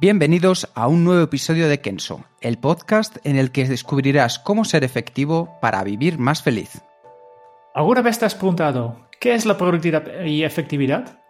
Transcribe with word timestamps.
Bienvenidos 0.00 0.68
a 0.74 0.88
un 0.88 1.04
nuevo 1.04 1.22
episodio 1.22 1.68
de 1.68 1.80
Kenso, 1.80 2.24
el 2.40 2.58
podcast 2.58 3.18
en 3.22 3.36
el 3.36 3.52
que 3.52 3.68
descubrirás 3.68 4.40
cómo 4.40 4.64
ser 4.64 4.82
efectivo 4.82 5.56
para 5.60 5.84
vivir 5.84 6.18
más 6.18 6.42
feliz. 6.42 6.82
¿Alguna 7.76 8.02
vez 8.02 8.18
te 8.18 8.24
has 8.24 8.34
preguntado 8.34 9.08
qué 9.20 9.34
es 9.34 9.46
la 9.46 9.56
productividad 9.56 10.24
y 10.24 10.42
efectividad? 10.42 11.20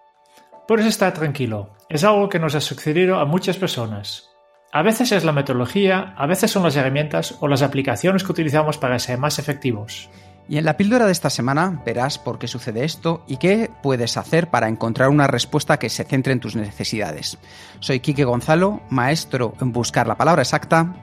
Puedes 0.66 0.86
estar 0.86 1.12
tranquilo, 1.12 1.74
es 1.90 2.04
algo 2.04 2.30
que 2.30 2.38
nos 2.38 2.54
ha 2.54 2.62
sucedido 2.62 3.18
a 3.18 3.26
muchas 3.26 3.58
personas. 3.58 4.30
A 4.72 4.80
veces 4.80 5.12
es 5.12 5.24
la 5.24 5.32
metodología, 5.32 6.14
a 6.16 6.26
veces 6.26 6.50
son 6.50 6.62
las 6.62 6.74
herramientas 6.74 7.36
o 7.40 7.48
las 7.48 7.60
aplicaciones 7.60 8.24
que 8.24 8.32
utilizamos 8.32 8.78
para 8.78 8.98
ser 8.98 9.18
más 9.18 9.38
efectivos. 9.38 10.08
Y 10.48 10.58
en 10.58 10.64
la 10.64 10.76
píldora 10.76 11.06
de 11.06 11.12
esta 11.12 11.30
semana 11.30 11.82
verás 11.86 12.18
por 12.18 12.38
qué 12.38 12.48
sucede 12.48 12.84
esto 12.84 13.24
y 13.26 13.38
qué 13.38 13.70
puedes 13.82 14.16
hacer 14.18 14.50
para 14.50 14.68
encontrar 14.68 15.08
una 15.08 15.26
respuesta 15.26 15.78
que 15.78 15.88
se 15.88 16.04
centre 16.04 16.32
en 16.32 16.40
tus 16.40 16.54
necesidades. 16.54 17.38
Soy 17.80 18.00
Quique 18.00 18.24
Gonzalo, 18.24 18.82
maestro 18.90 19.54
en 19.60 19.72
buscar 19.72 20.06
la 20.06 20.16
palabra 20.16 20.42
exacta. 20.42 20.94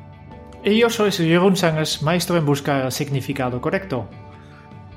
Y 0.64 0.78
yo 0.78 0.92
soy 0.92 1.12
Jeroen 1.12 1.56
Sánchez, 1.56 2.04
maestro 2.04 2.38
en 2.38 2.46
buscar 2.46 2.86
el 2.86 2.92
significado 2.92 3.60
correcto. 3.60 4.08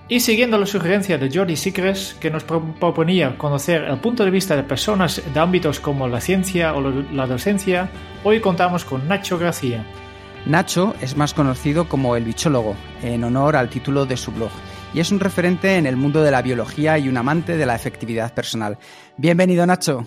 Y 0.06 0.20
siguiendo 0.20 0.58
la 0.58 0.66
sugerencia 0.66 1.16
de 1.16 1.30
Jordi 1.34 1.56
Sicres, 1.56 2.14
que 2.20 2.30
nos 2.30 2.44
proponía 2.44 3.38
conocer 3.38 3.84
el 3.84 3.98
punto 4.00 4.22
de 4.26 4.30
vista 4.30 4.54
de 4.54 4.62
personas 4.62 5.22
de 5.32 5.40
ámbitos 5.40 5.80
como 5.80 6.06
la 6.06 6.20
ciencia 6.20 6.74
o 6.74 6.82
la 6.82 7.26
docencia, 7.26 7.88
hoy 8.22 8.40
contamos 8.40 8.84
con 8.84 9.08
Nacho 9.08 9.38
García, 9.38 9.86
Nacho 10.46 10.94
es 11.00 11.16
más 11.16 11.32
conocido 11.32 11.88
como 11.88 12.16
el 12.16 12.24
bichólogo, 12.24 12.76
en 13.02 13.24
honor 13.24 13.56
al 13.56 13.70
título 13.70 14.04
de 14.04 14.18
su 14.18 14.30
blog, 14.30 14.50
y 14.92 15.00
es 15.00 15.10
un 15.10 15.18
referente 15.18 15.78
en 15.78 15.86
el 15.86 15.96
mundo 15.96 16.22
de 16.22 16.30
la 16.30 16.42
biología 16.42 16.98
y 16.98 17.08
un 17.08 17.16
amante 17.16 17.56
de 17.56 17.64
la 17.64 17.74
efectividad 17.74 18.34
personal. 18.34 18.76
Bienvenido, 19.16 19.64
Nacho. 19.64 20.06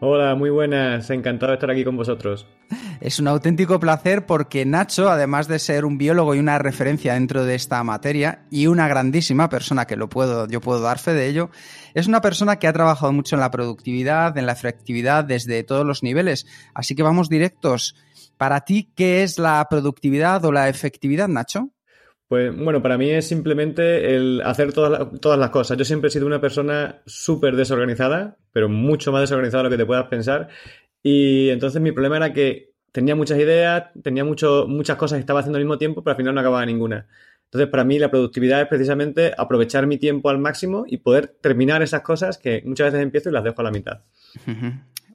Hola, 0.00 0.34
muy 0.34 0.50
buenas, 0.50 1.08
encantado 1.10 1.52
de 1.52 1.54
estar 1.54 1.70
aquí 1.70 1.84
con 1.84 1.96
vosotros. 1.96 2.48
Es 3.00 3.18
un 3.18 3.28
auténtico 3.28 3.80
placer 3.80 4.26
porque 4.26 4.66
Nacho, 4.66 5.08
además 5.08 5.48
de 5.48 5.58
ser 5.58 5.86
un 5.86 5.96
biólogo 5.96 6.34
y 6.34 6.38
una 6.38 6.58
referencia 6.58 7.14
dentro 7.14 7.44
de 7.44 7.54
esta 7.54 7.82
materia 7.82 8.42
y 8.50 8.66
una 8.66 8.88
grandísima 8.88 9.48
persona 9.48 9.86
que 9.86 9.96
lo 9.96 10.10
puedo, 10.10 10.46
yo 10.48 10.60
puedo 10.60 10.80
dar 10.80 10.98
fe 10.98 11.14
de 11.14 11.26
ello, 11.26 11.50
es 11.94 12.08
una 12.08 12.20
persona 12.20 12.58
que 12.58 12.66
ha 12.66 12.72
trabajado 12.74 13.12
mucho 13.12 13.36
en 13.36 13.40
la 13.40 13.50
productividad, 13.50 14.36
en 14.36 14.44
la 14.44 14.52
efectividad 14.52 15.24
desde 15.24 15.62
todos 15.64 15.86
los 15.86 16.02
niveles. 16.02 16.46
Así 16.74 16.94
que 16.94 17.02
vamos 17.02 17.30
directos. 17.30 17.96
Para 18.40 18.62
ti, 18.62 18.90
¿qué 18.96 19.22
es 19.22 19.38
la 19.38 19.66
productividad 19.68 20.42
o 20.46 20.50
la 20.50 20.70
efectividad, 20.70 21.28
Nacho? 21.28 21.72
Pues 22.26 22.56
bueno, 22.56 22.80
para 22.80 22.96
mí 22.96 23.10
es 23.10 23.28
simplemente 23.28 24.16
el 24.16 24.40
hacer 24.42 24.72
todas, 24.72 25.20
todas 25.20 25.38
las 25.38 25.50
cosas. 25.50 25.76
Yo 25.76 25.84
siempre 25.84 26.08
he 26.08 26.10
sido 26.10 26.24
una 26.24 26.40
persona 26.40 27.02
súper 27.04 27.54
desorganizada, 27.54 28.38
pero 28.50 28.70
mucho 28.70 29.12
más 29.12 29.20
desorganizada 29.20 29.64
de 29.64 29.68
lo 29.68 29.70
que 29.74 29.82
te 29.82 29.84
puedas 29.84 30.06
pensar. 30.06 30.48
Y 31.02 31.50
entonces 31.50 31.82
mi 31.82 31.92
problema 31.92 32.16
era 32.16 32.32
que 32.32 32.72
tenía 32.92 33.14
muchas 33.14 33.38
ideas, 33.38 33.90
tenía 34.02 34.24
mucho, 34.24 34.64
muchas 34.66 34.96
cosas 34.96 35.18
que 35.18 35.20
estaba 35.20 35.40
haciendo 35.40 35.58
al 35.58 35.64
mismo 35.64 35.76
tiempo, 35.76 36.02
pero 36.02 36.12
al 36.12 36.16
final 36.16 36.34
no 36.34 36.40
acababa 36.40 36.64
ninguna. 36.64 37.08
Entonces, 37.44 37.68
para 37.68 37.84
mí 37.84 37.98
la 37.98 38.10
productividad 38.10 38.62
es 38.62 38.68
precisamente 38.68 39.34
aprovechar 39.36 39.86
mi 39.86 39.98
tiempo 39.98 40.30
al 40.30 40.38
máximo 40.38 40.84
y 40.86 40.96
poder 40.96 41.26
terminar 41.42 41.82
esas 41.82 42.00
cosas 42.00 42.38
que 42.38 42.62
muchas 42.64 42.86
veces 42.86 43.02
empiezo 43.02 43.28
y 43.28 43.32
las 43.32 43.44
dejo 43.44 43.60
a 43.60 43.64
la 43.64 43.70
mitad. 43.70 44.00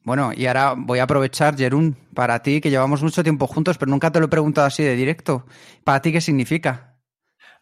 Bueno, 0.05 0.31
y 0.35 0.45
ahora 0.45 0.75
voy 0.77 0.99
a 0.99 1.03
aprovechar, 1.03 1.57
Jerún, 1.57 1.97
para 2.13 2.41
ti, 2.43 2.61
que 2.61 2.69
llevamos 2.69 3.01
mucho 3.01 3.23
tiempo 3.23 3.47
juntos, 3.47 3.79
pero 3.79 3.89
nunca 3.89 4.11
te 4.11 4.19
lo 4.19 4.27
he 4.27 4.29
preguntado 4.29 4.67
así 4.67 4.83
de 4.83 4.95
directo. 4.95 5.47
¿Para 5.83 5.99
ti 6.01 6.11
qué 6.11 6.21
significa? 6.21 6.95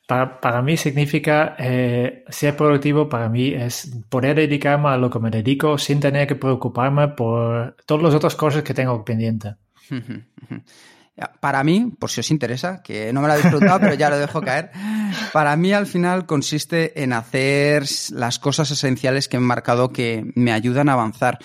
Para, 0.06 0.62
mí 0.62 0.76
significa 0.76 1.56
eh, 1.58 2.26
ser 2.28 2.58
productivo, 2.58 3.08
para 3.08 3.30
mí 3.30 3.54
es 3.54 3.98
poder 4.10 4.36
dedicarme 4.36 4.90
a 4.90 4.98
lo 4.98 5.10
que 5.10 5.20
me 5.20 5.30
dedico 5.30 5.78
sin 5.78 6.02
tener 6.02 6.28
que 6.28 6.36
preocuparme 6.36 7.08
por 7.08 7.78
todas 7.86 8.04
las 8.04 8.14
otras 8.14 8.36
cosas 8.36 8.64
que 8.64 8.74
tengo 8.74 9.06
pendiente. 9.06 9.56
Para 11.40 11.64
mí, 11.64 11.94
por 12.00 12.10
si 12.10 12.22
os 12.22 12.32
interesa, 12.32 12.82
que 12.82 13.14
no 13.14 13.22
me 13.22 13.28
lo 13.28 13.34
habéis 13.34 13.48
preguntado, 13.48 13.80
pero 13.82 13.94
ya 13.94 14.10
lo 14.10 14.18
dejo 14.18 14.42
caer, 14.42 14.72
para 15.32 15.56
mí 15.56 15.72
al 15.72 15.86
final 15.86 16.26
consiste 16.26 17.04
en 17.04 17.14
hacer 17.14 17.84
las 18.14 18.40
cosas 18.40 18.72
esenciales 18.72 19.28
que 19.28 19.38
he 19.38 19.40
marcado 19.40 19.94
que 19.94 20.26
me 20.34 20.52
ayudan 20.52 20.90
a 20.90 20.94
avanzar. 20.94 21.38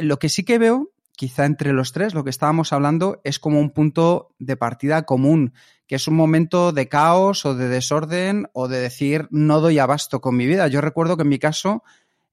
Lo 0.00 0.18
que 0.18 0.28
sí 0.28 0.44
que 0.44 0.58
veo, 0.58 0.92
quizá 1.16 1.44
entre 1.46 1.72
los 1.72 1.92
tres, 1.92 2.14
lo 2.14 2.24
que 2.24 2.30
estábamos 2.30 2.72
hablando 2.72 3.20
es 3.24 3.38
como 3.38 3.60
un 3.60 3.70
punto 3.70 4.34
de 4.38 4.56
partida 4.56 5.02
común, 5.02 5.54
que 5.86 5.96
es 5.96 6.08
un 6.08 6.14
momento 6.14 6.72
de 6.72 6.88
caos 6.88 7.44
o 7.46 7.54
de 7.54 7.68
desorden 7.68 8.48
o 8.52 8.68
de 8.68 8.78
decir 8.78 9.28
no 9.30 9.60
doy 9.60 9.78
abasto 9.78 10.20
con 10.20 10.36
mi 10.36 10.46
vida. 10.46 10.68
Yo 10.68 10.80
recuerdo 10.80 11.16
que 11.16 11.22
en 11.22 11.28
mi 11.28 11.38
caso 11.38 11.82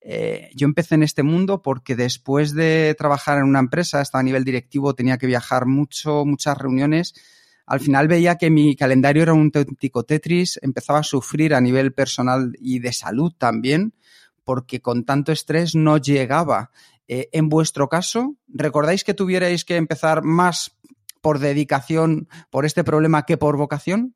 eh, 0.06 0.50
yo 0.54 0.66
empecé 0.66 0.96
en 0.96 1.04
este 1.04 1.24
mundo 1.24 1.62
porque 1.62 1.96
después 1.96 2.54
de 2.54 2.94
trabajar 2.98 3.38
en 3.38 3.46
una 3.46 3.60
empresa, 3.60 4.02
hasta 4.02 4.20
a 4.20 4.24
nivel 4.24 4.44
directivo, 4.44 4.94
tenía 4.94 5.18
que 5.18 5.28
viajar 5.28 5.66
mucho, 5.66 6.26
muchas 6.26 6.58
reuniones. 6.58 7.14
Al 7.66 7.80
final 7.80 8.10
veía 8.10 8.38
que 8.38 8.50
mi 8.50 8.76
calendario 8.76 9.24
era 9.24 9.34
un 9.34 9.52
auténtico 9.56 10.04
Tetris, 10.04 10.60
empezaba 10.62 11.00
a 11.00 11.04
sufrir 11.04 11.56
a 11.56 11.62
nivel 11.62 11.94
personal 11.94 12.54
y 12.60 12.80
de 12.80 12.92
salud 12.92 13.32
también, 13.38 13.94
porque 14.44 14.82
con 14.82 15.06
tanto 15.06 15.32
estrés 15.32 15.74
no 15.74 15.98
llegaba. 15.98 16.72
Eh, 17.08 17.30
en 17.34 17.50
vuestro 17.50 17.90
caso, 17.90 18.36
¿recordáis 18.48 19.04
que 19.04 19.14
tuvierais 19.14 19.66
que 19.66 19.76
empezar 19.76 20.24
más 20.24 20.78
por 21.22 21.40
dedicación 21.40 22.28
por 22.50 22.66
este 22.66 22.84
problema 22.84 23.24
que 23.26 23.38
por 23.38 23.58
vocación? 23.58 24.16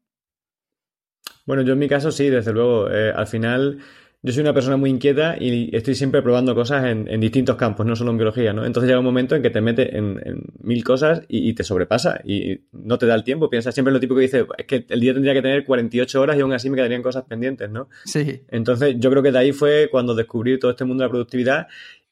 Bueno, 1.46 1.62
yo 1.62 1.74
en 1.74 1.80
mi 1.80 1.88
caso 1.88 2.12
sí, 2.12 2.30
desde 2.30 2.52
luego. 2.52 2.90
Eh, 2.92 3.12
al 3.16 3.28
final, 3.28 3.80
yo 4.22 4.34
soy 4.34 4.42
una 4.42 4.54
persona 4.54 4.76
muy 4.76 4.90
inquieta 4.90 5.38
y 5.40 5.74
estoy 5.74 5.96
siempre 5.96 6.22
probando 6.22 6.54
cosas 6.54 6.86
en, 6.86 7.20
distintos 7.22 7.56
campos, 7.56 7.86
no 7.86 7.96
solo 7.96 8.12
en 8.12 8.18
biología, 8.18 8.52
¿no? 8.52 8.66
Entonces 8.66 8.88
llega 8.88 9.00
un 9.00 9.06
momento 9.06 9.36
en 9.36 9.42
que 9.42 9.50
te 9.50 9.62
mete 9.62 9.96
en, 9.96 10.20
mil 10.60 10.84
cosas 10.84 11.22
y, 11.30 11.54
te 11.54 11.64
sobrepasa 11.64 12.20
y 12.26 12.60
no 12.74 12.98
te 12.98 13.06
da 13.06 13.16
el 13.16 13.24
tiempo. 13.24 13.50
Piensas 13.50 13.74
siempre 13.74 13.94
lo 13.94 14.00
típico 14.02 14.16
que 14.16 14.24
dice, 14.24 14.46
es 14.58 14.66
que 14.66 14.86
el 14.90 15.00
día 15.00 15.14
tendría 15.14 15.34
que 15.34 15.42
tener 15.42 15.64
48 15.64 16.22
horas 16.22 16.38
y 16.38 16.42
aún 16.42 16.52
así 16.52 16.70
me 16.70 16.76
quedarían 16.76 17.02
cosas 17.02 17.24
pendientes, 17.24 17.70
¿no? 17.70 17.88
Sí. 18.04 18.42
Entonces 18.50 18.96
yo 18.98 19.10
creo 19.10 19.24
que 19.24 19.32
de 19.32 19.40
ahí 19.40 19.52
fue 19.54 19.88
cuando 19.90 20.16
descubrí 20.16 20.60
todo 20.60 20.72
este 20.72 20.84
mundo 20.84 21.04
de 21.04 21.08
la 21.08 21.12
productividad 21.12 21.68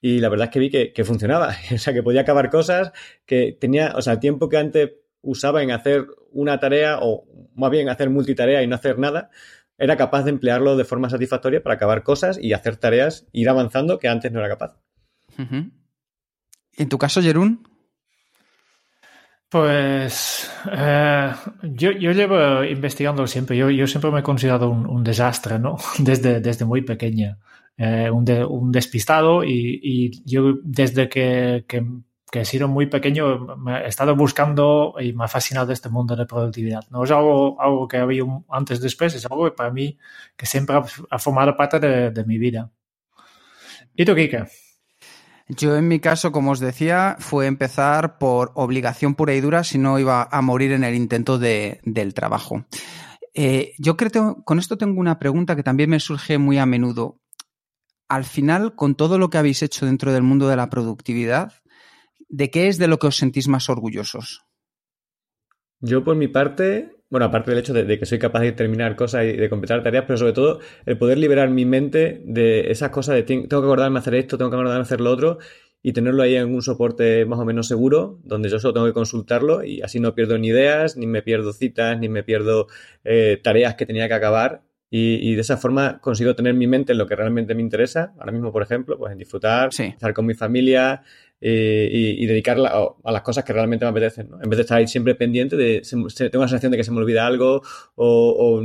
y 0.05 0.19
la 0.19 0.29
verdad 0.29 0.45
es 0.45 0.51
que 0.51 0.59
vi 0.59 0.69
que, 0.69 1.03
funcionaba, 1.03 1.55
o 1.73 1.77
sea, 1.79 1.91
que 1.91 2.03
podía 2.03 2.21
acabar 2.21 2.51
cosas, 2.51 2.91
que 3.25 3.57
tenía, 3.59 3.93
o 3.95 4.03
sea, 4.03 4.13
el 4.13 4.19
tiempo 4.19 4.49
que 4.49 4.57
antes 4.57 4.91
usaba 5.23 5.63
en 5.63 5.71
hacer 5.71 6.05
una 6.31 6.59
tarea 6.59 6.99
o 7.01 7.25
más 7.55 7.71
bien 7.71 7.89
hacer 7.89 8.11
multitarea 8.11 8.61
y 8.61 8.67
no 8.67 8.75
hacer 8.75 8.99
nada, 8.99 9.31
era 9.79 9.97
capaz 9.97 10.21
de 10.21 10.29
emplearlo 10.29 10.77
de 10.77 10.85
forma 10.85 11.09
satisfactoria 11.09 11.63
para 11.63 11.73
acabar 11.73 12.03
cosas 12.03 12.37
y 12.39 12.53
hacer 12.53 12.75
tareas, 12.75 13.25
ir 13.31 13.49
avanzando 13.49 13.97
que 13.97 14.07
antes 14.07 14.31
no 14.31 14.41
era 14.41 14.49
capaz. 14.49 14.77
¿En 15.39 16.89
tu 16.89 16.99
caso, 16.99 17.19
Jerún? 17.19 17.67
Pues 19.49 20.51
eh, 20.71 21.31
yo, 21.63 21.91
llevo 21.93 22.63
investigando 22.63 23.25
siempre, 23.25 23.57
yo, 23.57 23.71
yo 23.71 23.87
siempre 23.87 24.11
me 24.11 24.19
he 24.19 24.23
considerado 24.23 24.69
un, 24.69 25.03
desastre, 25.03 25.57
¿no? 25.57 25.77
Desde, 25.97 26.41
desde 26.41 26.63
muy 26.63 26.83
pequeña. 26.83 27.39
Eh, 27.77 28.09
un, 28.09 28.71
despistado 28.71 29.43
y, 29.43 30.21
yo 30.23 30.53
desde 30.63 31.09
que, 31.09 31.65
he 32.31 32.45
sido 32.45 32.67
muy 32.67 32.87
pequeño 32.87 33.57
me 33.57 33.79
he 33.79 33.87
estado 33.87 34.15
buscando 34.15 34.95
y 34.99 35.13
me 35.13 35.25
ha 35.25 35.27
fascinado 35.27 35.71
este 35.71 35.89
mundo 35.89 36.15
de 36.15 36.25
productividad. 36.25 36.83
No 36.89 37.03
es 37.03 37.11
algo, 37.11 37.61
algo 37.61 37.87
que 37.87 37.97
había 37.97 38.23
antes 38.49 38.79
después, 38.81 39.13
es 39.15 39.25
algo 39.25 39.45
que 39.45 39.51
para 39.51 39.71
mí 39.71 39.97
que 40.37 40.45
siempre 40.45 40.77
ha, 41.09 41.19
formado 41.19 41.55
parte 41.55 41.79
de, 41.79 42.25
mi 42.25 42.37
vida. 42.37 42.71
¿Y 43.93 44.05
tú, 44.05 44.15
Kike? 44.15 44.45
Yo 45.47 45.75
en 45.77 45.87
mi 45.87 45.99
caso, 45.99 46.31
como 46.31 46.51
os 46.51 46.59
decía, 46.59 47.17
fue 47.19 47.45
empezar 47.45 48.17
por 48.17 48.51
obligación 48.55 49.15
pura 49.15 49.33
y 49.33 49.41
dura 49.41 49.63
si 49.63 49.77
no 49.77 49.99
iba 49.99 50.27
a 50.29 50.41
morir 50.41 50.71
en 50.71 50.83
el 50.83 50.95
intento 50.95 51.37
del 51.37 52.13
trabajo. 52.13 52.65
Eh, 53.33 53.73
yo 53.77 53.97
creo 53.97 54.11
que 54.11 54.43
con 54.43 54.59
esto 54.59 54.77
tengo 54.77 54.99
una 54.99 55.19
pregunta 55.19 55.57
que 55.57 55.63
también 55.63 55.89
me 55.89 55.99
surge 55.99 56.37
muy 56.37 56.57
a 56.57 56.65
menudo 56.65 57.19
al 58.07 58.25
final, 58.25 58.75
con 58.75 58.95
todo 58.95 59.17
lo 59.17 59.29
que 59.29 59.37
habéis 59.37 59.63
hecho 59.63 59.85
dentro 59.85 60.13
del 60.13 60.23
mundo 60.23 60.47
de 60.47 60.55
la 60.55 60.69
productividad, 60.69 61.53
¿de 62.29 62.49
qué 62.49 62.67
es 62.67 62.77
de 62.77 62.87
lo 62.87 62.99
que 62.99 63.07
os 63.07 63.17
sentís 63.17 63.47
más 63.47 63.69
orgullosos? 63.69 64.41
Yo, 65.79 66.03
por 66.03 66.15
mi 66.15 66.27
parte, 66.27 66.95
bueno, 67.09 67.25
aparte 67.25 67.51
del 67.51 67.59
hecho 67.59 67.73
de, 67.73 67.99
que 67.99 68.05
soy 68.05 68.19
capaz 68.19 68.41
de 68.41 68.51
terminar 68.51 68.95
cosas 68.95 69.25
y 69.25 69.33
de 69.33 69.49
completar 69.49 69.83
tareas, 69.83 70.05
pero 70.07 70.17
sobre 70.17 70.33
todo 70.33 70.59
el 70.85 70.97
poder 70.97 71.17
liberar 71.17 71.49
mi 71.49 71.65
mente 71.65 72.21
de 72.25 72.71
esas 72.71 72.89
cosas 72.89 73.15
de 73.15 73.23
tengo 73.23 73.47
que 73.47 73.55
acordarme 73.55 73.99
hacer 73.99 74.15
esto, 74.15 74.37
tengo 74.37 74.49
que 74.49 74.57
acordarme 74.57 74.81
hacer 74.81 75.01
lo 75.01 75.11
otro 75.11 75.37
y 75.81 75.93
tenerlo 75.93 76.23
ahí 76.23 76.35
en 76.35 76.53
un 76.53 76.63
soporte 76.63 77.25
más 77.25 77.37
o 77.39 77.45
menos 77.45 77.67
seguro, 77.67 78.19
donde 78.23 78.49
yo 78.49 78.59
solo 78.59 78.73
tengo 78.73 78.87
que 78.87 78.93
consultarlo 78.93 79.63
y 79.63 79.81
así 79.83 79.99
no 79.99 80.15
pierdo 80.15 80.37
ni 80.39 80.47
ideas, 80.47 80.97
ni 80.97 81.05
me 81.05 81.21
pierdo 81.21 81.53
citas, 81.53 81.99
ni 81.99 82.09
me 82.09 82.23
pierdo 82.23 82.67
eh, 83.03 83.39
tareas 83.43 83.75
que 83.75 83.85
tenía 83.85 84.07
que 84.07 84.15
acabar. 84.15 84.63
Y, 84.89 85.35
de 85.35 85.41
esa 85.41 85.57
forma 85.57 85.99
consigo 85.99 86.35
tener 86.35 86.53
mi 86.53 86.67
mente 86.67 86.93
en 86.93 86.99
lo 86.99 87.05
que 87.05 87.17
realmente 87.17 87.53
me 87.53 87.61
interesa. 87.61 88.13
Ahora 88.17 88.31
mismo, 88.31 88.53
por 88.53 88.63
ejemplo, 88.63 88.97
pues 88.97 89.11
en 89.11 89.17
disfrutar, 89.17 89.71
estar 89.77 90.13
con 90.13 90.25
mi 90.25 90.35
familia, 90.35 91.03
eh, 91.41 91.89
y, 91.91 92.25
dedicarla 92.25 92.73
a, 93.03 93.11
las 93.11 93.21
cosas 93.21 93.43
que 93.43 93.51
realmente 93.51 93.85
me 93.85 93.91
apetecen, 93.91 94.29
¿no? 94.29 94.41
En 94.41 94.49
vez 94.49 94.57
de 94.57 94.61
estar 94.61 94.77
ahí 94.77 94.87
siempre 94.87 95.15
pendiente 95.15 95.57
de, 95.57 95.81
tengo 96.31 96.43
la 96.43 96.47
sensación 96.47 96.71
de 96.71 96.77
que 96.77 96.83
se 96.83 96.91
me 96.91 96.97
olvida 96.97 97.27
algo 97.27 97.61
o, 97.95 98.63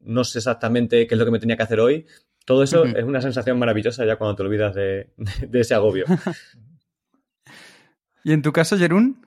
no 0.00 0.24
sé 0.24 0.38
exactamente 0.38 1.06
qué 1.06 1.14
es 1.14 1.18
lo 1.18 1.24
que 1.24 1.30
me 1.30 1.38
tenía 1.38 1.56
que 1.56 1.62
hacer 1.62 1.80
hoy. 1.80 2.06
Todo 2.44 2.62
eso 2.62 2.84
es 2.84 3.04
una 3.04 3.22
sensación 3.22 3.58
maravillosa 3.58 4.04
ya 4.04 4.16
cuando 4.16 4.36
te 4.36 4.42
olvidas 4.42 4.74
de, 4.74 5.10
ese 5.52 5.74
agobio. 5.74 6.04
¿Y 8.24 8.32
en 8.32 8.42
tu 8.42 8.52
caso, 8.52 8.76
Jerún? 8.76 9.24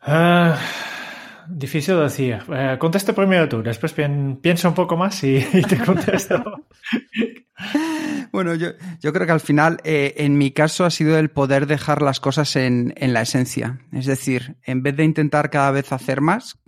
Ah, 0.00 0.58
difícil 1.48 1.96
de 1.96 2.02
decir. 2.02 2.38
Eh, 2.52 2.78
primero 3.14 3.48
tú, 3.48 3.62
después 3.62 3.92
piensa 3.92 4.68
un 4.68 4.74
poco 4.74 4.96
más 4.96 5.22
y 5.24 5.40
te 5.40 5.78
contesto. 5.78 6.42
Bueno, 8.30 8.54
yo, 8.54 8.68
yo, 9.00 9.12
creo 9.12 9.26
que 9.26 9.32
al 9.32 9.40
final, 9.40 9.78
eh, 9.84 10.14
en 10.18 10.38
mi 10.38 10.52
caso, 10.52 10.84
ha 10.84 10.90
sido 10.90 11.18
el 11.18 11.30
poder 11.30 11.66
dejar 11.66 12.02
las 12.02 12.20
cosas 12.20 12.54
en, 12.56 12.92
en, 12.96 13.12
la 13.12 13.22
esencia. 13.22 13.80
Es 13.92 14.06
decir, 14.06 14.56
en 14.64 14.82
vez 14.82 14.96
de 14.96 15.04
intentar 15.04 15.50
cada 15.50 15.70
vez 15.70 15.92
hacer 15.92 16.20
más, 16.20 16.58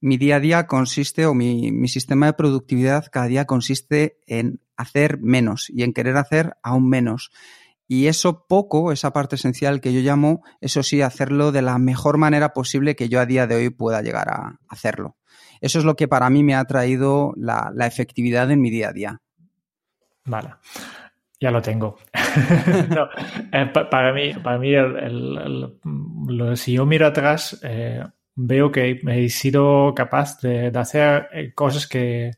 mi 0.00 0.18
día 0.18 0.36
a 0.36 0.40
día 0.40 0.66
consiste, 0.66 1.26
o 1.26 1.34
mi, 1.34 1.72
mi 1.72 1.88
sistema 1.88 2.26
de 2.26 2.34
productividad 2.34 3.06
cada 3.10 3.26
día 3.26 3.44
consiste 3.44 4.18
en 4.26 4.60
hacer 4.76 5.18
menos 5.20 5.70
y 5.70 5.82
en 5.82 5.92
querer 5.92 6.16
hacer 6.16 6.56
aún 6.62 6.88
menos. 6.88 7.30
Y 7.88 8.08
eso 8.08 8.46
poco, 8.48 8.92
esa 8.92 9.12
parte 9.12 9.36
esencial 9.36 9.80
que 9.80 9.92
yo 9.92 10.00
llamo, 10.00 10.42
eso 10.60 10.82
sí, 10.82 11.02
hacerlo 11.02 11.52
de 11.52 11.62
la 11.62 11.78
mejor 11.78 12.18
manera 12.18 12.52
posible 12.52 12.96
que 12.96 13.08
yo 13.08 13.20
a 13.20 13.26
día 13.26 13.46
de 13.46 13.56
hoy 13.56 13.70
pueda 13.70 14.02
llegar 14.02 14.28
a 14.28 14.58
hacerlo. 14.68 15.16
Eso 15.60 15.78
es 15.78 15.84
lo 15.84 15.96
que 15.96 16.08
para 16.08 16.28
mí 16.30 16.42
me 16.42 16.54
ha 16.54 16.64
traído 16.64 17.32
la, 17.36 17.70
la 17.74 17.86
efectividad 17.86 18.50
en 18.50 18.60
mi 18.60 18.70
día 18.70 18.88
a 18.88 18.92
día. 18.92 19.20
Vale. 20.24 20.54
Ya 21.40 21.50
lo 21.50 21.62
tengo. 21.62 21.96
Eh, 23.52 23.72
para 23.72 24.12
mí, 24.12 24.34
para 24.34 24.58
mí 24.58 24.74
si 26.56 26.74
yo 26.74 26.84
miro 26.84 27.06
atrás, 27.06 27.58
eh, 27.62 28.04
veo 28.34 28.70
que 28.70 29.00
he 29.06 29.28
sido 29.30 29.94
capaz 29.94 30.38
de, 30.42 30.70
hacer 30.74 31.28
eh, 31.32 31.54
cosas 31.54 31.86
que, 31.86 32.32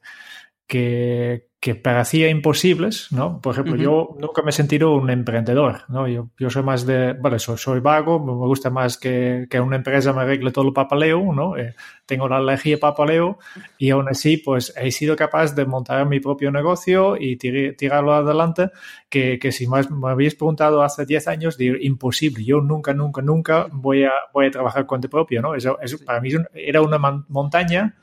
que, 0.68 1.47
que 1.60 1.74
parecía 1.74 2.28
imposibles, 2.28 3.10
¿no? 3.10 3.40
Por 3.40 3.52
ejemplo, 3.52 3.74
yo 3.74 4.16
nunca 4.20 4.42
me 4.42 4.50
he 4.50 4.52
sentido 4.52 4.94
un 4.94 5.10
emprendedor, 5.10 5.80
¿no? 5.88 6.06
Yo, 6.06 6.28
yo 6.38 6.50
soy 6.50 6.62
más 6.62 6.86
de, 6.86 7.14
vale, 7.14 7.40
soy, 7.40 7.58
soy 7.58 7.80
vago, 7.80 8.24
me 8.24 8.32
gusta 8.32 8.70
más 8.70 8.96
que, 8.96 9.48
que, 9.50 9.58
una 9.58 9.74
empresa 9.74 10.12
me 10.12 10.22
arregle 10.22 10.52
todo 10.52 10.68
el 10.68 10.72
papaleo, 10.72 11.32
¿no? 11.34 11.56
Eh, 11.56 11.74
tengo 12.06 12.28
la 12.28 12.36
alergia 12.36 12.76
de 12.76 12.78
papaleo 12.78 13.38
y 13.76 13.90
aún 13.90 14.08
así, 14.08 14.36
pues 14.36 14.72
he 14.76 14.92
sido 14.92 15.16
capaz 15.16 15.56
de 15.56 15.66
montar 15.66 16.06
mi 16.06 16.20
propio 16.20 16.52
negocio 16.52 17.16
y 17.18 17.36
tirarlo 17.36 18.12
adelante, 18.12 18.70
que, 19.08 19.40
que 19.40 19.50
si 19.50 19.66
más 19.66 19.90
me 19.90 20.10
habéis 20.10 20.36
preguntado 20.36 20.84
hace 20.84 21.06
10 21.06 21.26
años, 21.26 21.58
digo, 21.58 21.74
imposible, 21.80 22.44
yo 22.44 22.60
nunca, 22.60 22.94
nunca, 22.94 23.20
nunca 23.20 23.66
voy 23.72 24.04
a, 24.04 24.12
voy 24.32 24.46
a 24.46 24.50
trabajar 24.52 24.86
con 24.86 25.00
tu 25.00 25.08
propio, 25.08 25.42
¿no? 25.42 25.56
Eso, 25.56 25.76
eso 25.80 25.96
para 26.04 26.20
mí 26.20 26.30
era 26.54 26.82
una 26.82 26.98
montaña 27.28 27.96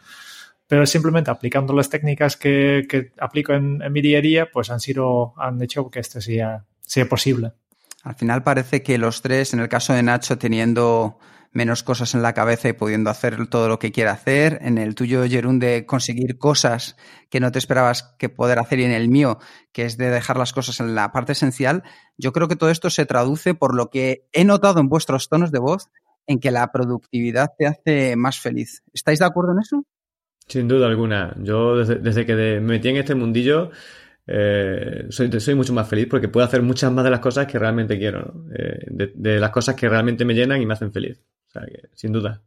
pero 0.67 0.85
simplemente 0.85 1.31
aplicando 1.31 1.73
las 1.73 1.89
técnicas 1.89 2.37
que, 2.37 2.85
que 2.89 3.11
aplico 3.19 3.53
en, 3.53 3.81
mi 3.91 4.01
día 4.01 4.19
a 4.19 4.21
día, 4.21 4.49
pues 4.51 4.69
han 4.69 4.79
sido, 4.79 5.33
han 5.37 5.61
hecho 5.61 5.89
que 5.89 5.99
esto 5.99 6.21
sea, 6.21 6.65
sea 6.81 7.07
posible. 7.07 7.53
Al 8.03 8.15
final 8.15 8.43
parece 8.43 8.83
que 8.83 8.97
los 8.97 9.21
tres, 9.21 9.53
en 9.53 9.59
el 9.59 9.69
caso 9.69 9.93
de 9.93 10.03
Nacho, 10.03 10.37
teniendo 10.37 11.17
menos 11.55 11.83
cosas 11.83 12.13
en 12.13 12.21
la 12.21 12.33
cabeza 12.33 12.67
y 12.67 12.73
pudiendo 12.73 13.09
hacer 13.09 13.47
todo 13.47 13.69
lo 13.69 13.79
que 13.79 13.91
quiera 13.91 14.11
hacer. 14.11 14.59
En 14.61 14.77
el 14.77 14.93
tuyo, 14.93 15.25
Jerún, 15.25 15.57
de 15.57 15.85
conseguir 15.85 16.37
cosas 16.37 16.97
que 17.29 17.39
no 17.39 17.51
te 17.51 17.59
esperabas 17.59 18.15
que 18.19 18.29
poder 18.29 18.59
hacer. 18.59 18.79
Y 18.79 18.83
en 18.83 18.91
el 18.91 19.07
mío, 19.07 19.39
que 19.71 19.85
es 19.85 19.97
de 19.97 20.09
dejar 20.09 20.37
las 20.37 20.51
cosas 20.51 20.81
en 20.81 20.95
la 20.95 21.11
parte 21.13 21.31
esencial. 21.31 21.83
Yo 22.17 22.33
creo 22.33 22.49
que 22.49 22.57
todo 22.57 22.69
esto 22.69 22.89
se 22.89 23.05
traduce 23.05 23.55
por 23.55 23.73
lo 23.73 23.89
que 23.89 24.27
he 24.33 24.43
notado 24.43 24.81
en 24.81 24.89
vuestros 24.89 25.29
tonos 25.29 25.51
de 25.51 25.59
voz, 25.59 25.89
en 26.27 26.39
que 26.39 26.51
la 26.51 26.71
productividad 26.71 27.53
te 27.57 27.67
hace 27.67 28.15
más 28.17 28.39
feliz. 28.39 28.83
¿Estáis 28.93 29.19
de 29.19 29.25
acuerdo 29.25 29.53
en 29.53 29.59
eso? 29.59 29.85
Sin 30.47 30.67
duda 30.67 30.87
alguna. 30.87 31.35
Yo 31.39 31.77
desde, 31.77 32.25
que 32.25 32.35
me 32.35 32.61
metí 32.61 32.89
en 32.89 32.97
este 32.97 33.15
mundillo 33.15 33.71
eh, 34.27 35.07
soy, 35.09 35.55
mucho 35.55 35.73
más 35.73 35.87
feliz 35.87 36.07
porque 36.09 36.27
puedo 36.29 36.45
hacer 36.45 36.61
muchas 36.61 36.91
más 36.91 37.03
de 37.03 37.11
las 37.11 37.19
cosas 37.19 37.45
que 37.45 37.59
realmente 37.59 37.97
quiero, 37.97 38.33
eh, 38.57 38.85
de, 38.87 39.39
las 39.39 39.51
cosas 39.51 39.75
que 39.75 39.87
realmente 39.87 40.25
me 40.25 40.33
llenan 40.33 40.61
y 40.61 40.65
me 40.65 40.73
hacen 40.73 40.91
feliz. 40.91 41.21
O 41.47 41.51
sea 41.51 41.63
que, 41.65 41.89
sin 41.93 42.11
duda. 42.11 42.41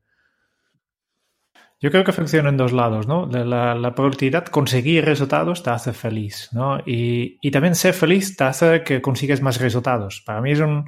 Yo 1.80 1.92
creo 1.92 2.02
que 2.02 2.12
funciona 2.12 2.48
en 2.48 2.56
dos 2.56 2.72
lados, 2.72 3.06
¿no? 3.06 3.26
La, 3.26 3.94
productividad, 3.94 4.46
conseguir 4.46 5.04
resultados 5.04 5.62
te 5.62 5.70
hace 5.70 5.92
feliz, 5.92 6.48
¿no? 6.52 6.80
Y, 6.84 7.38
y, 7.40 7.52
también 7.52 7.76
ser 7.76 7.94
feliz 7.94 8.36
te 8.36 8.42
hace 8.42 8.82
que 8.82 9.00
consigues 9.00 9.40
más 9.42 9.60
resultados. 9.60 10.22
Para 10.26 10.40
mí 10.40 10.50
es 10.50 10.60
un, 10.60 10.86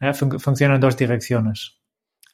eh, 0.00 0.12
funciona 0.14 0.76
en 0.76 0.80
dos 0.80 0.96
direcciones. 0.96 1.79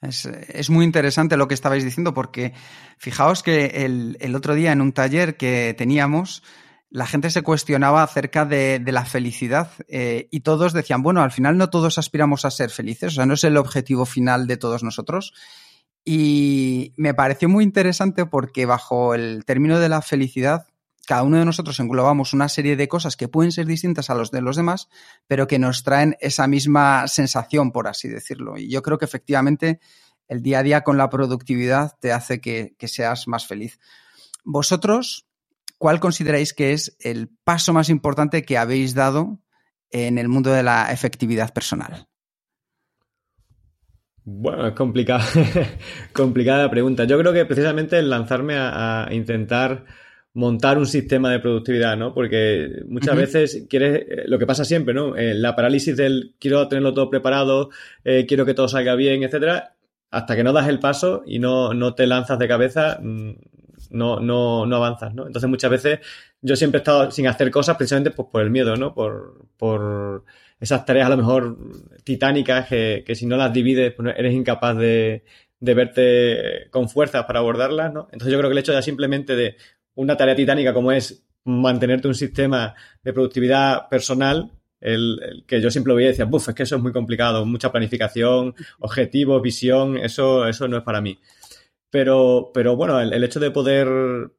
Es, 0.09 0.71
muy 0.71 0.85
interesante 0.85 1.37
lo 1.37 1.49
que 1.49 1.55
estabais 1.55 1.85
diciendo 1.85 2.15
porque 2.15 2.53
fijaos 2.99 3.43
que 3.43 3.85
el, 3.85 4.35
otro 4.35 4.55
día 4.55 4.73
en 4.73 4.81
un 4.81 4.93
taller 4.93 5.37
que 5.37 5.75
teníamos, 5.77 6.43
la 6.91 7.07
gente 7.07 7.31
se 7.31 7.43
cuestionaba 7.43 8.03
acerca 8.03 8.45
de, 8.45 8.83
la 8.87 9.05
felicidad 9.05 9.71
eh, 9.89 10.29
y 10.31 10.41
todos 10.41 10.73
decían, 10.73 11.03
bueno, 11.03 11.23
al 11.23 11.33
final 11.33 11.59
no 11.59 11.71
todos 11.71 11.99
aspiramos 11.99 12.45
a 12.45 12.51
ser 12.51 12.71
felices, 12.71 13.13
o 13.13 13.17
sea, 13.17 13.27
no 13.27 13.35
es 13.35 13.45
el 13.45 13.57
objetivo 13.57 14.07
final 14.07 14.47
de 14.47 14.57
todos 14.57 14.83
nosotros. 14.83 15.33
Y 16.05 16.93
me 16.97 17.15
pareció 17.15 17.49
muy 17.49 17.65
interesante 17.65 18.27
porque 18.27 18.65
bajo 18.65 19.15
el 19.15 19.45
término 19.45 19.81
de 19.81 19.89
la 19.89 20.03
felicidad 20.03 20.67
cada 21.07 21.23
uno 21.23 21.39
de 21.39 21.45
nosotros 21.45 21.79
englobamos 21.81 22.33
una 22.33 22.49
serie 22.49 22.77
de 22.77 22.89
cosas 22.89 23.17
que 23.17 23.29
pueden 23.29 23.53
ser 23.53 23.65
distintas 23.67 24.11
a 24.11 24.15
los 24.15 24.31
de 24.31 24.43
los 24.43 24.57
demás, 24.57 24.89
pero 25.27 25.47
que 25.47 25.59
nos 25.59 25.85
traen 25.85 26.17
esa 26.21 26.47
misma 26.49 27.07
sensación, 27.07 27.71
por 27.73 27.87
así 27.87 28.09
decirlo. 28.09 28.59
Y 28.59 28.69
yo 28.69 28.83
creo 28.83 28.99
que 28.99 29.05
efectivamente 29.05 29.81
el 30.27 30.43
día 30.43 30.59
a 30.59 30.63
día 30.65 30.83
con 30.83 30.99
la 30.99 31.09
productividad 31.09 31.97
te 32.01 32.13
hace 32.13 32.41
que, 32.41 32.75
seas 32.89 33.29
más 33.29 33.47
feliz. 33.47 33.79
Vosotros, 34.45 35.27
¿cuál 35.79 36.01
consideráis 36.01 36.53
que 36.53 36.73
es 36.73 36.97
el 36.99 37.29
paso 37.45 37.73
más 37.73 37.89
importante 37.89 38.43
que 38.43 38.59
habéis 38.59 38.95
dado 38.95 39.39
en 39.91 40.19
el 40.19 40.29
mundo 40.29 40.51
de 40.51 40.65
la 40.65 40.93
efectividad 40.93 41.53
personal? 41.55 42.09
Bueno, 44.25 44.67
es 44.67 44.75
complicada, 44.75 45.25
complicada 46.13 46.69
pregunta. 46.69 47.05
Yo 47.05 47.17
creo 47.17 47.33
que 47.33 47.45
precisamente 47.47 47.97
el 47.97 48.11
lanzarme 48.11 48.57
a 48.59 49.07
intentar 49.13 49.85
montar 50.37 50.77
un 50.77 50.87
sistema 50.87 51.31
de 51.31 51.41
productividad, 51.41 51.97
¿no? 51.97 52.13
Porque 52.13 52.83
muchas 52.89 53.17
veces 53.17 53.67
quieres, 53.71 54.05
eh, 54.07 54.25
lo 54.27 54.39
que 54.39 54.47
pasa 54.47 54.67
siempre, 54.67 54.93
¿no? 54.93 55.17
Eh, 55.17 55.33
la 55.33 55.57
parálisis 55.57 55.97
del 55.97 56.35
quiero 56.39 56.69
tenerlo 56.69 56.93
todo 56.93 57.09
preparado, 57.09 57.71
eh, 58.05 58.27
quiero 58.29 58.45
que 58.45 58.53
todo 58.53 58.69
salga 58.69 58.95
bien, 58.97 59.23
etcétera, 59.23 59.77
hasta 60.11 60.37
que 60.37 60.45
no 60.45 60.53
das 60.53 60.69
el 60.69 60.79
paso 60.79 61.23
y 61.27 61.39
no, 61.39 61.73
no 61.73 61.95
te 61.95 62.07
lanzas 62.07 62.39
de 62.39 62.49
cabeza, 62.49 62.99
mm, 63.03 63.31
no, 63.93 64.21
no, 64.21 64.67
no 64.67 64.77
avanzas, 64.77 65.15
¿no? 65.15 65.27
Entonces 65.27 65.49
muchas 65.49 65.71
veces 65.71 66.01
yo 66.43 66.55
siempre 66.55 66.81
he 66.81 66.83
estado 66.83 67.11
sin 67.11 67.27
hacer 67.29 67.51
cosas 67.51 67.79
precisamente 67.79 68.11
pues, 68.11 68.29
por 68.31 68.43
el 68.43 68.51
miedo, 68.51 68.77
¿no? 68.77 68.95
Por, 68.95 69.47
por 69.57 70.25
esas 70.61 70.85
tareas 70.85 71.07
a 71.07 71.11
lo 71.11 71.17
mejor 71.17 71.57
titánicas 72.05 72.69
que, 72.69 73.05
que 73.07 73.15
si 73.15 73.25
no 73.25 73.39
las 73.39 73.55
divides 73.55 73.95
pues 73.95 74.15
eres 74.15 74.35
incapaz 74.35 74.77
de, 74.77 75.25
de 75.61 75.75
verte 75.75 76.69
con 76.71 76.89
fuerzas 76.89 77.25
para 77.25 77.39
abordarlas, 77.39 77.93
¿no? 77.93 78.09
Entonces 78.13 78.33
yo 78.33 78.39
creo 78.39 78.51
que 78.51 78.53
el 78.53 78.59
hecho 78.59 78.73
ya 78.73 78.83
simplemente 78.83 79.35
de 79.35 79.57
una 79.97 80.17
tarea 80.17 80.37
titánica 80.37 80.73
como 80.73 80.93
es 80.93 81.27
mantenerte 81.45 82.09
un 82.09 82.15
sistema 82.15 82.75
de 83.03 83.13
productividad 83.13 83.89
personal, 83.89 84.51
el, 84.81 85.45
que 85.47 85.61
yo 85.61 85.71
siempre 85.71 85.95
veía 85.95 86.09
y 86.09 86.11
decía, 86.11 86.25
buf, 86.25 86.49
es 86.49 86.55
que 86.55 86.63
eso 86.63 86.77
es 86.77 86.83
muy 86.83 86.93
complicado, 86.93 87.45
mucha 87.45 87.73
planificación, 87.73 88.55
objetivos, 88.79 89.43
visión, 89.43 89.97
eso, 89.99 90.47
eso 90.47 90.69
no 90.69 90.77
es 90.77 90.83
para 90.83 91.01
mí. 91.01 91.19
Pero, 91.89 92.51
pero 92.53 92.77
bueno, 92.77 93.01
el, 93.01 93.25
hecho 93.25 93.41
de 93.41 93.51
poder, 93.51 93.89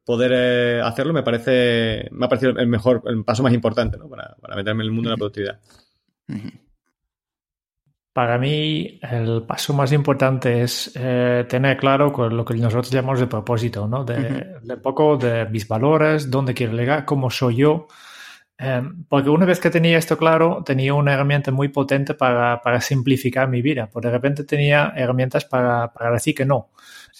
poder 0.04 0.32
eh, 0.34 0.80
hacerlo 0.82 1.12
me 1.12 1.22
parece, 1.22 2.08
me 2.12 2.26
ha 2.26 2.28
parecido 2.28 2.52
el 2.56 2.68
mejor, 2.68 3.02
el 3.06 3.24
paso 3.24 3.42
más 3.42 3.54
importante, 3.54 3.96
¿no? 3.96 4.08
Para, 4.08 4.36
para 4.36 4.54
meterme 4.54 4.82
en 4.82 4.88
el 4.88 4.92
mundo 4.92 5.08
de 5.08 5.14
la 5.14 5.16
productividad. 5.16 5.60
Para 8.12 8.38
mí, 8.38 8.98
el 9.02 9.44
paso 9.46 9.74
más 9.74 9.92
importante 9.92 10.62
es 10.62 10.90
eh, 10.96 11.46
tener 11.48 11.76
claro 11.76 12.12
lo 12.28 12.44
que 12.44 12.54
nosotros 12.54 12.90
llamamos 12.90 13.20
de 13.20 13.26
propósito, 13.26 13.86
¿no? 13.86 14.04
De, 14.04 14.76
poco 14.82 15.16
de 15.16 15.46
mis 15.46 15.68
valores, 15.68 16.30
dónde 16.30 16.54
quiero 16.54 16.72
llegar, 16.72 17.04
cómo 17.04 17.30
soy 17.30 17.56
yo 17.56 17.86
Em, 18.60 19.04
porque 19.04 19.30
una 19.30 19.46
vez 19.46 19.60
que 19.60 19.70
tenía 19.70 19.98
esto 19.98 20.18
claro, 20.18 20.64
tenía 20.66 20.92
una 20.92 21.14
herramienta 21.14 21.52
muy 21.52 21.68
potente 21.68 22.14
para, 22.14 22.60
para 22.60 22.80
simplificar 22.80 23.48
mi 23.48 23.62
vida. 23.62 23.88
Porque 23.88 24.08
de 24.08 24.12
repente 24.12 24.42
tenía 24.42 24.92
herramientas 24.96 25.44
para, 25.44 25.92
para 25.92 26.10
decir 26.10 26.34
que 26.34 26.44
no. 26.44 26.70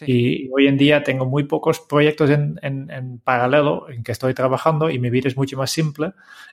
Y 0.00 0.48
hoy 0.52 0.66
en 0.66 0.76
día 0.76 1.02
tengo 1.02 1.26
muy 1.26 1.44
pocos 1.44 1.80
proyectos 1.80 2.30
en, 2.30 2.58
en, 2.62 2.90
en, 2.90 3.18
paralelo 3.18 3.88
en 3.88 4.02
que 4.04 4.12
estoy 4.12 4.32
trabajando 4.34 4.90
y 4.90 4.98
mi 4.98 5.10
vida 5.10 5.28
es 5.28 5.36
mucho 5.36 5.56
más 5.56 5.70
simple. 5.70 6.12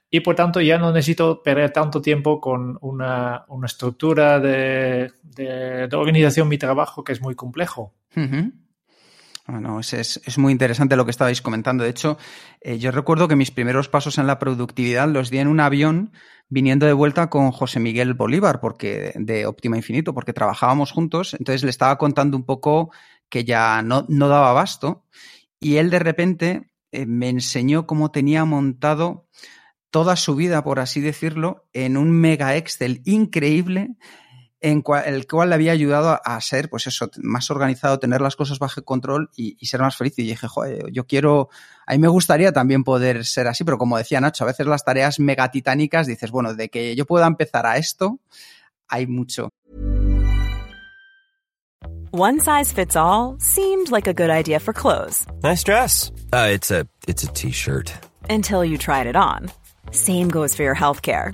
Y 0.10 0.22
por 0.22 0.36
tanto 0.36 0.62
ya 0.62 0.78
no 0.78 0.92
necesito 0.92 1.44
perder 1.44 1.72
tanto 1.72 2.02
tiempo 2.02 2.40
con 2.40 2.78
una, 2.82 3.44
una 3.48 3.66
estructura 3.66 4.40
de, 4.40 5.12
de, 5.24 5.88
de, 5.88 5.96
organización 5.96 6.48
mi 6.48 6.58
trabajo 6.58 7.04
que 7.04 7.12
es 7.12 7.22
muy 7.22 7.36
complejo. 7.36 7.94
Uh 8.16 8.22
-huh. 8.22 8.52
Bueno, 9.48 9.80
es, 9.80 9.94
es, 9.94 10.22
es, 10.26 10.38
muy 10.40 10.52
interesante 10.52 10.96
lo 10.96 11.06
que 11.06 11.12
estabais 11.12 11.42
comentando. 11.42 11.84
De 11.84 11.92
hecho, 11.92 12.18
eh, 12.62 12.80
yo 12.80 12.90
recuerdo 12.90 13.28
que 13.28 13.36
mis 13.36 13.52
primeros 13.52 13.90
pasos 13.90 14.18
en 14.18 14.26
la 14.26 14.40
productividad 14.40 15.08
los 15.08 15.30
di 15.30 15.38
en 15.38 15.48
un 15.48 15.60
avión 15.60 16.12
viniendo 16.50 16.88
de 16.88 16.94
vuelta 16.94 17.30
con 17.30 17.52
José 17.52 17.80
Miguel 17.80 18.16
Bolívar, 18.16 18.60
porque 18.60 19.14
de 19.16 19.46
Óptima 19.46 19.78
Infinito, 19.78 20.16
porque 20.16 20.34
trabajábamos 20.34 20.92
juntos. 20.92 21.36
Entonces 21.36 21.64
le 21.64 21.70
estaba 21.70 21.98
contando 21.98 22.38
un 22.38 22.44
poco 22.44 22.92
que 23.30 23.44
ya 23.44 23.84
no, 23.84 24.06
no 24.10 24.30
daba 24.30 24.50
abasto. 24.50 25.06
Y 25.60 25.78
él 25.78 25.92
de 25.92 26.00
repente 26.00 26.72
eh, 26.92 27.06
me 27.06 27.30
enseñó 27.30 27.86
cómo 27.86 28.12
tenía 28.12 28.46
montado 28.46 29.28
toda 29.92 30.16
su 30.16 30.36
vida, 30.36 30.64
por 30.64 30.80
así 30.80 31.02
decirlo, 31.02 31.68
en 31.72 31.98
un 31.98 32.12
mega 32.12 32.56
Excel 32.56 33.02
increíble 33.06 33.96
en 34.66 34.82
cual, 34.82 35.04
el 35.06 35.28
cual 35.28 35.50
le 35.50 35.56
había 35.56 35.74
ayudado 35.74 36.20
a, 36.26 36.42
ser, 36.42 36.72
pues 36.72 36.88
eso, 36.88 37.12
más 37.22 37.52
organizado, 37.52 38.00
tener 38.00 38.20
las 38.20 38.36
cosas 38.36 38.58
bajo 38.58 38.84
control 38.84 39.30
y, 39.36 39.56
y, 39.60 39.68
ser 39.68 39.80
más 39.80 39.96
feliz. 39.96 40.18
Y 40.18 40.24
dije, 40.24 40.48
joder, 40.48 40.92
yo 40.92 41.06
quiero, 41.06 41.50
a 41.86 41.94
mí 41.94 42.00
me 42.00 42.08
gustaría 42.08 42.52
también 42.52 42.84
poder 42.84 43.26
ser 43.26 43.48
así, 43.48 43.64
pero 43.64 43.78
como 43.78 43.96
decía 43.96 44.20
Nacho, 44.20 44.44
a 44.44 44.48
veces 44.48 44.66
las 44.66 44.84
tareas 44.84 45.20
megatitánicas 45.20 46.08
dices, 46.08 46.32
bueno, 46.32 46.56
de 46.56 46.70
que 46.70 46.96
yo 46.96 47.06
pueda 47.06 47.28
empezar 47.28 47.68
a 47.68 47.78
esto, 47.78 48.20
hay 48.88 49.06
mucho. 49.06 49.50
One 52.12 52.40
size 52.40 52.74
fits 52.74 52.96
all 52.96 53.36
seemed 53.40 53.92
like 53.92 54.08
a 54.08 54.14
good 54.14 54.32
idea 54.32 54.60
for 54.60 54.74
clothes. 54.74 55.28
Nice 55.44 55.64
dress. 55.64 56.12
Uh, 56.34 56.50
it's 56.52 56.72
a, 56.72 56.88
it's 57.08 57.24
a 57.24 57.28
t-shirt. 57.28 57.94
Until 58.32 58.66
you 58.66 58.80
tried 58.80 59.06
it 59.06 59.16
on. 59.16 59.52
Same 59.92 60.30
goes 60.30 60.56
for 60.56 60.64
your 60.64 60.76
healthcare. 60.76 61.34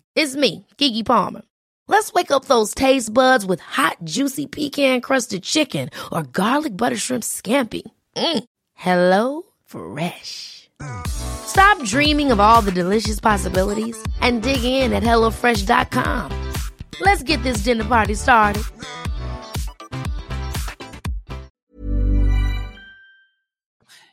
It's 0.13 0.35
me, 0.35 0.65
Kiki 0.77 1.03
Palmer. 1.03 1.41
Let's 1.87 2.11
wake 2.11 2.31
up 2.31 2.43
those 2.45 2.75
taste 2.75 3.13
buds 3.13 3.45
with 3.45 3.61
hot, 3.61 3.95
juicy 4.03 4.45
pecan 4.45 4.99
crusted 4.99 5.41
chicken 5.43 5.89
or 6.11 6.23
garlic 6.23 6.75
butter 6.75 6.97
shrimp 6.97 7.23
scampi. 7.23 7.83
Mm. 8.17 8.43
Hello 8.73 9.43
Fresh. 9.65 10.69
Stop 11.07 11.81
dreaming 11.85 12.31
of 12.31 12.39
all 12.41 12.61
the 12.61 12.71
delicious 12.71 13.19
possibilities 13.21 13.97
and 14.19 14.41
dig 14.41 14.63
in 14.63 14.91
at 14.93 15.03
HelloFresh.com. 15.03 16.51
Let's 16.99 17.23
get 17.23 17.41
this 17.43 17.63
dinner 17.63 17.85
party 17.85 18.15
started. 18.15 18.63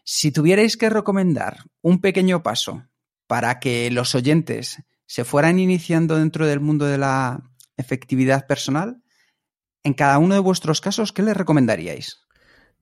Si 0.05 0.31
tuvierais 0.31 0.76
que 0.76 0.88
recomendar 0.90 1.64
un 1.83 2.00
pequeño 2.00 2.43
paso 2.43 2.85
para 3.26 3.59
que 3.59 3.90
los 3.90 4.14
oyentes 4.14 4.78
se 5.09 5.25
fueran 5.25 5.59
iniciando 5.59 6.17
dentro 6.17 6.47
del 6.47 6.61
mundo 6.61 6.85
de 6.85 6.99
la 6.99 7.41
efectividad 7.79 8.47
personal, 8.47 9.00
en 9.83 9.95
cada 9.95 10.19
uno 10.19 10.35
de 10.35 10.41
vuestros 10.41 10.83
casos, 10.83 11.12
¿qué 11.12 11.23
les 11.23 11.37
recomendaríais? 11.37 12.27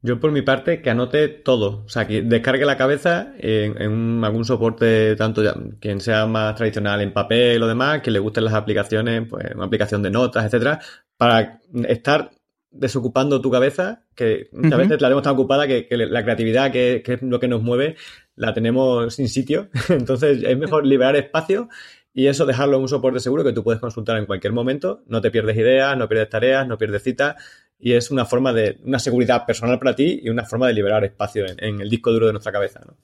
Yo 0.03 0.19
por 0.19 0.33
mi 0.33 0.43
parte 0.43 0.83
que 0.83 0.91
anote 0.91 1.29
todo, 1.29 1.85
o 1.85 1.89
sea, 1.89 2.07
que 2.07 2.23
descargue 2.23 2.65
la 2.65 2.77
cabeza 2.77 3.33
en, 3.39 3.81
en 3.81 4.25
algún 4.25 4.45
soporte, 4.45 5.15
tanto 5.15 5.43
ya, 5.43 5.55
quien 5.79 6.01
sea 6.01 6.27
más 6.27 6.57
tradicional 6.57 7.01
en 7.01 7.13
papel 7.13 7.63
o 7.63 7.69
demás, 7.69 8.03
que 8.03 8.11
le 8.11 8.19
gusten 8.19 8.45
las 8.45 8.55
aplicaciones, 8.55 9.27
pues 9.31 9.47
una 9.55 9.67
aplicación 9.67 10.03
de 10.03 10.11
notas, 10.11 10.45
etcétera, 10.45 10.81
para 11.17 11.61
estar 11.89 12.33
desocupando 12.73 13.41
tu 13.41 13.51
cabeza, 13.53 14.05
que 14.17 14.49
muchas 14.53 14.73
uh 14.73 14.75
-huh. 14.75 14.79
veces 14.79 15.01
la 15.01 15.09
tenemos 15.09 15.23
tan 15.23 15.35
ocupada 15.35 15.67
que, 15.69 15.87
que 15.87 15.97
la 15.97 16.23
creatividad, 16.25 16.73
que, 16.73 17.03
que, 17.05 17.15
es 17.15 17.23
lo 17.23 17.39
que 17.39 17.49
nos 17.49 17.63
mueve, 17.63 17.97
la 18.35 18.53
tenemos 18.53 19.15
sin 19.15 19.29
sitio. 19.29 19.71
Entonces 19.89 20.43
es 20.43 20.59
mejor 20.59 20.85
liberar 20.85 21.15
espacio 21.15 21.69
y 22.17 22.29
eso 22.29 22.47
dejarlo 22.47 22.77
en 22.77 22.83
un 22.83 22.89
soporte 22.89 23.21
seguro 23.21 23.45
que 23.45 23.53
tú 23.53 23.63
puedes 23.63 23.79
consultar 23.79 24.17
en 24.17 24.25
cualquier 24.25 24.55
momento. 24.55 25.03
No 25.07 25.21
te 25.21 25.31
pierdes 25.31 25.55
ideas, 25.55 25.99
no 25.99 26.09
pierdes 26.09 26.31
tareas, 26.31 26.67
no 26.67 26.79
pierdes 26.79 27.03
citas. 27.03 27.37
Y 27.79 27.93
es 27.93 28.11
una 28.11 28.25
forma 28.25 28.55
de, 28.55 28.79
una 28.85 28.99
seguridad 28.99 29.45
personal 29.45 29.79
para 29.79 29.95
ti 29.95 30.21
y 30.23 30.31
una 30.31 30.47
forma 30.47 30.67
de 30.67 30.73
liberar 30.73 31.05
espacio 31.05 31.45
en, 31.47 31.79
el 31.79 31.91
disco 31.91 32.11
duro 32.11 32.25
de 32.25 32.33
nuestra 32.33 32.53
cabeza. 32.53 32.81
¿no? 32.87 32.97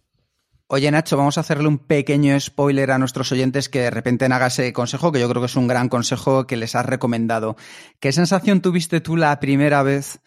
Oye, 0.68 0.90
Nacho, 0.90 1.18
vamos 1.18 1.36
a 1.36 1.42
hacerle 1.42 1.68
un 1.68 1.80
pequeño 1.80 2.40
spoiler 2.40 2.90
a 2.90 2.96
nuestros 2.96 3.30
oyentes 3.32 3.68
que 3.68 3.80
de 3.80 3.90
repente 3.90 4.24
haga 4.24 4.46
ese 4.46 4.72
consejo, 4.72 5.12
que 5.12 5.20
yo 5.20 5.28
creo 5.28 5.42
que 5.42 5.46
es 5.46 5.56
un 5.56 5.68
gran 5.68 5.90
consejo 5.90 6.46
que 6.46 6.56
les 6.56 6.74
has 6.74 6.86
recomendado. 6.86 7.56
¿Qué 8.00 8.12
sensación 8.12 8.62
tuviste 8.62 9.02
tú 9.02 9.18
la 9.18 9.38
primera 9.40 9.82
vez 9.82 10.20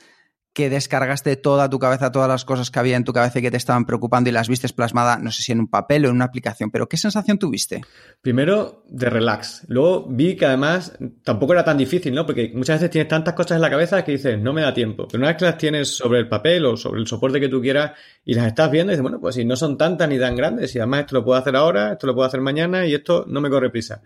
que 0.55 0.69
descargaste 0.69 1.35
toda 1.35 1.69
tu 1.69 1.79
cabeza, 1.79 2.13
todas 2.13 2.29
las 2.29 2.45
cosas 2.45 2.71
que 2.71 2.79
había 2.79 2.95
en 2.95 3.03
tu 3.03 3.11
cabeza 3.11 3.39
y 3.39 3.41
que 3.41 3.51
te 3.51 3.57
estaban 3.57 3.85
preocupando 3.85 4.29
y 4.29 4.33
las 4.33 4.47
vistes 4.47 4.71
plasmadas, 4.71 5.21
no 5.21 5.29
sé 5.29 5.43
si 5.43 5.51
en 5.51 5.59
un 5.59 5.67
papel 5.67 6.05
o 6.05 6.09
en 6.09 6.15
una 6.15 6.23
aplicación, 6.23 6.71
pero 6.71 6.87
¿qué 6.87 6.95
sensación 6.95 7.37
tuviste? 7.37 7.81
Primero, 8.21 8.85
de 8.87 9.09
relax. 9.09 9.65
Luego 9.67 10.07
vi 10.09 10.37
que 10.37 10.45
además 10.45 10.97
tampoco 11.23 11.51
era 11.51 11.65
tan 11.65 11.77
difícil, 11.77 12.15
¿no? 12.15 12.25
Porque 12.25 12.53
muchas 12.55 12.77
veces 12.77 12.89
tienes 12.89 13.09
tantas 13.09 13.33
cosas 13.33 13.57
en 13.57 13.61
la 13.63 13.69
cabeza 13.69 14.05
que 14.05 14.13
dices, 14.13 14.39
no 14.39 14.53
me 14.53 14.61
da 14.61 14.73
tiempo. 14.73 15.09
Pero 15.09 15.19
una 15.19 15.27
vez 15.27 15.37
que 15.37 15.45
las 15.45 15.57
tienes 15.57 15.89
sobre 15.93 16.19
el 16.19 16.29
papel 16.29 16.65
o 16.65 16.77
sobre 16.77 17.01
el 17.01 17.07
soporte 17.07 17.41
que 17.41 17.49
tú 17.49 17.59
quieras 17.59 17.91
y 18.23 18.33
las 18.33 18.47
estás 18.47 18.71
viendo, 18.71 18.91
dices, 18.91 19.03
bueno, 19.03 19.19
pues 19.19 19.35
si 19.35 19.43
no 19.43 19.57
son 19.57 19.77
tantas 19.77 20.07
ni 20.07 20.17
tan 20.17 20.37
grandes, 20.37 20.73
y 20.73 20.79
además 20.79 21.01
esto 21.01 21.15
lo 21.15 21.25
puedo 21.25 21.37
hacer 21.37 21.57
ahora, 21.57 21.91
esto 21.91 22.07
lo 22.07 22.15
puedo 22.15 22.27
hacer 22.27 22.39
mañana 22.39 22.85
y 22.85 22.93
esto 22.93 23.25
no 23.27 23.41
me 23.41 23.49
corre 23.49 23.69
prisa. 23.71 24.01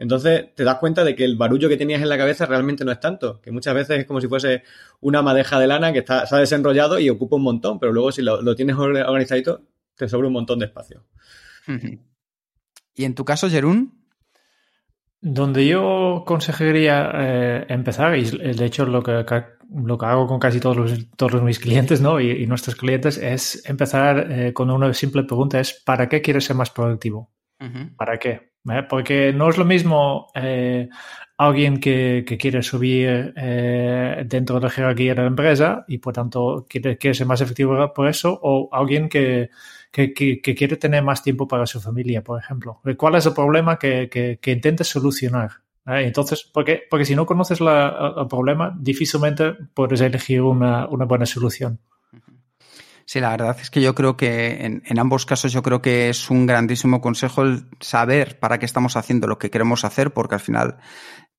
Entonces 0.00 0.54
te 0.54 0.64
das 0.64 0.78
cuenta 0.78 1.04
de 1.04 1.14
que 1.14 1.26
el 1.26 1.36
barullo 1.36 1.68
que 1.68 1.76
tenías 1.76 2.00
en 2.00 2.08
la 2.08 2.16
cabeza 2.16 2.46
realmente 2.46 2.86
no 2.86 2.90
es 2.90 3.00
tanto, 3.00 3.38
que 3.42 3.50
muchas 3.50 3.74
veces 3.74 3.98
es 3.98 4.06
como 4.06 4.18
si 4.22 4.28
fuese 4.28 4.62
una 5.00 5.20
madeja 5.20 5.60
de 5.60 5.66
lana 5.66 5.92
que 5.92 5.98
está, 5.98 6.24
se 6.24 6.34
ha 6.34 6.38
desenrollado 6.38 6.98
y 6.98 7.10
ocupa 7.10 7.36
un 7.36 7.42
montón, 7.42 7.78
pero 7.78 7.92
luego 7.92 8.10
si 8.10 8.22
lo, 8.22 8.40
lo 8.40 8.56
tienes 8.56 8.76
organizadito 8.76 9.60
te 9.96 10.08
sobra 10.08 10.28
un 10.28 10.32
montón 10.32 10.58
de 10.58 10.64
espacio. 10.64 11.04
¿Y 12.94 13.04
en 13.04 13.14
tu 13.14 13.26
caso, 13.26 13.50
Jerún? 13.50 14.00
Donde 15.20 15.66
yo 15.66 16.24
consejería 16.26 17.10
eh, 17.14 17.66
empezar, 17.68 18.16
y 18.16 18.24
de 18.24 18.64
hecho 18.64 18.86
lo 18.86 19.02
que, 19.02 19.22
lo 19.70 19.98
que 19.98 20.06
hago 20.06 20.26
con 20.26 20.38
casi 20.40 20.60
todos, 20.60 20.78
los, 20.78 21.10
todos 21.10 21.42
mis 21.42 21.58
clientes 21.58 22.00
¿no? 22.00 22.20
y, 22.20 22.30
y 22.30 22.46
nuestros 22.46 22.74
clientes, 22.74 23.18
es 23.18 23.68
empezar 23.68 24.32
eh, 24.32 24.54
con 24.54 24.70
una 24.70 24.94
simple 24.94 25.24
pregunta, 25.24 25.60
es 25.60 25.74
¿para 25.84 26.08
qué 26.08 26.22
quieres 26.22 26.46
ser 26.46 26.56
más 26.56 26.70
productivo? 26.70 27.30
Uh 27.60 27.64
-huh. 27.64 27.96
¿Para 27.96 28.18
qué? 28.18 28.49
¿Eh? 28.68 28.82
Porque 28.88 29.32
no 29.32 29.48
es 29.48 29.56
lo 29.56 29.64
mismo 29.64 30.28
eh, 30.34 30.88
alguien 31.38 31.80
que, 31.80 32.24
quiere 32.38 32.62
subir 32.62 33.32
eh, 33.36 34.24
dentro 34.26 34.56
de 34.56 34.62
la 34.62 34.70
jerarquía 34.70 35.14
de 35.14 35.22
la 35.22 35.26
empresa 35.28 35.84
y 35.88 35.98
por 35.98 36.12
tanto 36.12 36.66
quiere, 36.68 36.98
quiere 36.98 37.14
ser 37.14 37.26
más 37.26 37.40
efectivo 37.40 37.92
por 37.94 38.08
eso, 38.08 38.38
o 38.42 38.68
alguien 38.72 39.08
que, 39.08 39.48
que, 39.90 40.12
quiere 40.12 40.76
tener 40.76 41.02
más 41.02 41.22
tiempo 41.22 41.48
para 41.48 41.66
su 41.66 41.80
familia, 41.80 42.22
por 42.22 42.38
ejemplo. 42.38 42.80
¿Cuál 42.96 43.14
es 43.14 43.26
el 43.26 43.32
problema 43.32 43.78
que, 43.78 44.38
intentes 44.46 44.88
solucionar? 44.88 45.50
¿Eh? 45.86 46.02
Entonces, 46.04 46.44
porque, 46.52 46.82
porque 46.90 47.06
si 47.06 47.14
no 47.16 47.24
conoces 47.24 47.60
la, 47.60 48.14
el 48.18 48.26
problema, 48.28 48.76
difícilmente 48.78 49.54
puedes 49.72 50.02
elegir 50.02 50.42
una 50.42 50.86
buena 50.86 51.24
solución. 51.24 51.80
Sí, 53.10 53.18
la 53.18 53.30
verdad 53.30 53.56
es 53.60 53.72
que 53.72 53.80
yo 53.80 53.92
creo 53.96 54.16
que 54.16 54.64
en, 54.64 54.84
en, 54.86 54.98
ambos 55.00 55.26
casos 55.26 55.52
yo 55.52 55.64
creo 55.64 55.82
que 55.82 56.10
es 56.10 56.30
un 56.30 56.46
grandísimo 56.46 57.00
consejo 57.00 57.42
el 57.42 57.64
saber 57.80 58.38
para 58.38 58.60
qué 58.60 58.66
estamos 58.66 58.94
haciendo 58.96 59.26
lo 59.26 59.36
que 59.36 59.50
queremos 59.50 59.84
hacer, 59.84 60.12
porque 60.12 60.36
al 60.36 60.40
final 60.40 60.76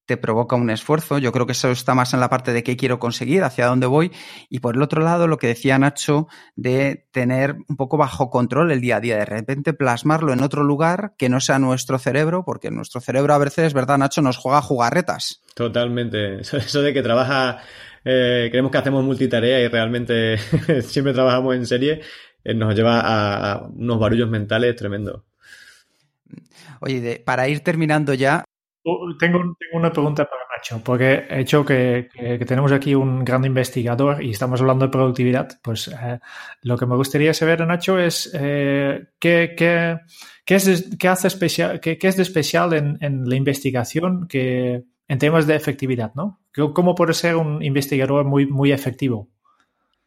te 0.06 0.18
provoca 0.18 0.58
un 0.58 0.70
esfuerzo. 0.70 1.18
Yo 1.18 1.32
creo 1.32 1.46
que 1.46 1.54
eso 1.54 1.72
está 1.72 1.96
más 1.96 2.14
en 2.14 2.20
la 2.20 2.30
parte 2.30 2.52
de 2.52 2.64
qué 2.64 2.76
quiero 2.76 3.00
conseguir, 3.00 3.46
hacia 3.46 3.68
dónde 3.68 3.88
voy. 3.88 4.12
Y 4.50 4.60
por 4.60 4.76
el 4.76 4.82
otro 4.82 5.02
lado, 5.02 5.28
lo 5.28 5.38
que 5.38 5.48
decía 5.48 5.80
Nacho, 5.80 6.28
de 6.58 7.08
tener 7.14 7.56
un 7.70 7.78
poco 7.78 7.96
bajo 7.96 8.30
control 8.30 8.74
el 8.74 8.82
día 8.82 8.98
a 8.98 9.00
día, 9.00 9.16
de 9.16 9.24
repente 9.24 9.72
plasmarlo 9.72 10.34
en 10.34 10.44
otro 10.44 10.66
lugar 10.66 11.14
que 11.18 11.30
no 11.30 11.40
sea 11.40 11.58
nuestro 11.58 12.00
cerebro, 12.00 12.44
porque 12.44 12.70
nuestro 12.70 13.00
cerebro 13.00 13.34
a 13.34 13.38
veces, 13.38 13.74
¿verdad, 13.74 13.98
Nacho? 13.98 14.22
Nos 14.22 14.36
juega 14.36 14.62
jugarretas. 14.62 15.42
Totalmente. 15.56 16.42
Eso 16.42 16.82
de 16.82 16.94
que 16.94 17.02
trabaja 17.02 17.60
eh, 18.04 18.48
creemos 18.50 18.72
que 18.72 18.78
hacemos 18.78 19.04
multitarea 19.04 19.60
y 19.60 19.68
realmente 19.68 20.38
siempre 20.82 21.14
trabajamos 21.14 21.56
en 21.56 21.66
serie, 21.66 22.02
eh, 22.44 22.54
nos 22.54 22.76
lleva 22.76 23.00
a, 23.00 23.52
a, 23.54 23.68
unos 23.68 24.00
barullos 24.00 24.30
mentales 24.30 24.76
tremendos. 24.76 25.24
Oye, 26.82 27.22
para 27.24 27.48
ir 27.48 27.62
terminando 27.62 28.14
ya. 28.14 28.44
Oh, 28.84 29.16
tengo, 29.20 29.38
tengo, 29.38 29.78
una 29.78 29.92
pregunta 29.92 30.28
para 30.28 30.42
Nacho, 30.58 30.82
porque 30.84 31.26
he 31.30 31.42
hecho 31.42 31.64
que, 31.64 32.10
tenemos 32.48 32.72
aquí 32.72 32.96
un 32.96 33.24
gran 33.24 33.46
investigador 33.46 34.24
y 34.24 34.32
estamos 34.32 34.60
hablando 34.60 34.86
de 34.86 34.92
productividad. 34.92 35.60
Pues 35.62 35.88
eh, 35.88 36.20
lo 36.64 36.78
que 36.78 36.88
me 36.88 36.96
gustaría 36.96 37.36
saber, 37.36 37.66
Nacho, 37.68 38.00
es 38.00 38.32
eh, 38.34 39.10
qué, 39.20 39.54
qué, 39.56 40.00
qué, 40.44 40.56
es, 40.56 40.90
qué, 40.98 41.08
hace 41.08 41.28
especial, 41.28 41.80
qué, 41.80 42.00
qué, 42.00 42.08
es 42.08 42.18
de 42.18 42.24
especial 42.24 42.74
en, 42.74 42.98
en, 43.02 43.30
la 43.30 43.36
investigación 43.36 44.28
que, 44.28 44.86
en 45.12 45.20
temas 45.20 45.46
de 45.46 45.56
efectividad, 45.56 46.14
¿no? 46.16 46.40
¿Cómo 46.74 46.96
puede 46.96 47.14
ser 47.14 47.36
un 47.36 47.62
investigador 47.62 48.24
muy, 48.24 48.46
muy 48.46 48.72
efectivo? 48.72 49.28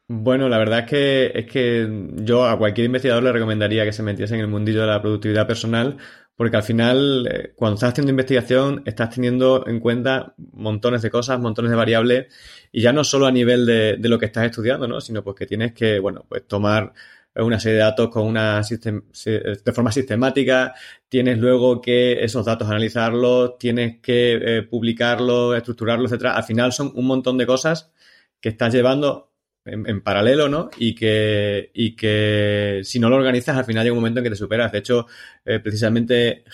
Bueno, 0.08 0.48
la 0.48 0.56
verdad 0.56 0.78
es 0.78 0.86
que, 0.86 1.32
es 1.34 1.44
que 1.44 2.08
yo 2.22 2.46
a 2.46 2.56
cualquier 2.56 2.86
investigador 2.86 3.22
le 3.22 3.32
recomendaría 3.32 3.84
que 3.84 3.92
se 3.92 4.02
metiese 4.02 4.34
en 4.34 4.40
el 4.40 4.48
mundillo 4.48 4.80
de 4.80 4.86
la 4.86 5.02
productividad 5.02 5.46
personal, 5.46 5.98
porque 6.36 6.56
al 6.56 6.62
final, 6.62 7.28
eh, 7.30 7.52
cuando 7.54 7.74
estás 7.74 7.90
haciendo 7.90 8.12
investigación, 8.12 8.82
estás 8.86 9.10
teniendo 9.10 9.66
en 9.66 9.78
cuenta 9.78 10.32
montones 10.38 11.02
de 11.02 11.10
cosas, 11.10 11.38
montones 11.38 11.70
de 11.70 11.76
variables, 11.76 12.34
y 12.72 12.80
ya 12.80 12.94
no 12.94 13.04
solo 13.04 13.26
a 13.26 13.30
nivel 13.30 13.66
de, 13.66 13.98
de 13.98 14.08
lo 14.08 14.18
que 14.18 14.24
estás 14.24 14.46
estudiando, 14.46 14.88
¿no? 14.88 15.02
Sino 15.02 15.22
pues 15.22 15.36
que 15.36 15.44
tienes 15.44 15.74
que, 15.74 15.98
bueno, 15.98 16.24
pues 16.26 16.48
tomar 16.48 16.94
una 17.36 17.58
serie 17.58 17.78
de 17.78 17.84
datos 17.84 18.08
con 18.10 18.26
una 18.26 18.60
de 18.62 19.72
forma 19.72 19.90
sistemática, 19.90 20.74
tienes 21.08 21.38
luego 21.38 21.80
que 21.80 22.24
esos 22.24 22.44
datos 22.44 22.68
analizarlos, 22.68 23.58
tienes 23.58 24.00
que 24.00 24.34
eh, 24.34 24.62
publicarlos, 24.62 25.56
estructurarlos, 25.56 26.10
etcétera. 26.12 26.36
Al 26.36 26.44
final 26.44 26.72
son 26.72 26.92
un 26.94 27.06
montón 27.06 27.36
de 27.38 27.46
cosas 27.46 27.92
que 28.40 28.50
estás 28.50 28.72
llevando 28.72 29.32
en, 29.64 30.02
paralelo, 30.02 30.48
¿no? 30.48 30.70
Y 30.76 30.94
que, 30.94 31.70
y 31.72 31.96
que 31.96 32.82
si 32.84 33.00
no 33.00 33.08
lo 33.08 33.16
organizas, 33.16 33.56
al 33.56 33.64
final 33.64 33.84
llega 33.84 33.94
un 33.94 34.00
momento 34.00 34.20
en 34.20 34.24
que 34.24 34.30
te 34.30 34.36
superas. 34.36 34.70
De 34.70 34.78
hecho, 34.78 35.06
eh, 35.44 35.58
precisamente, 35.58 36.44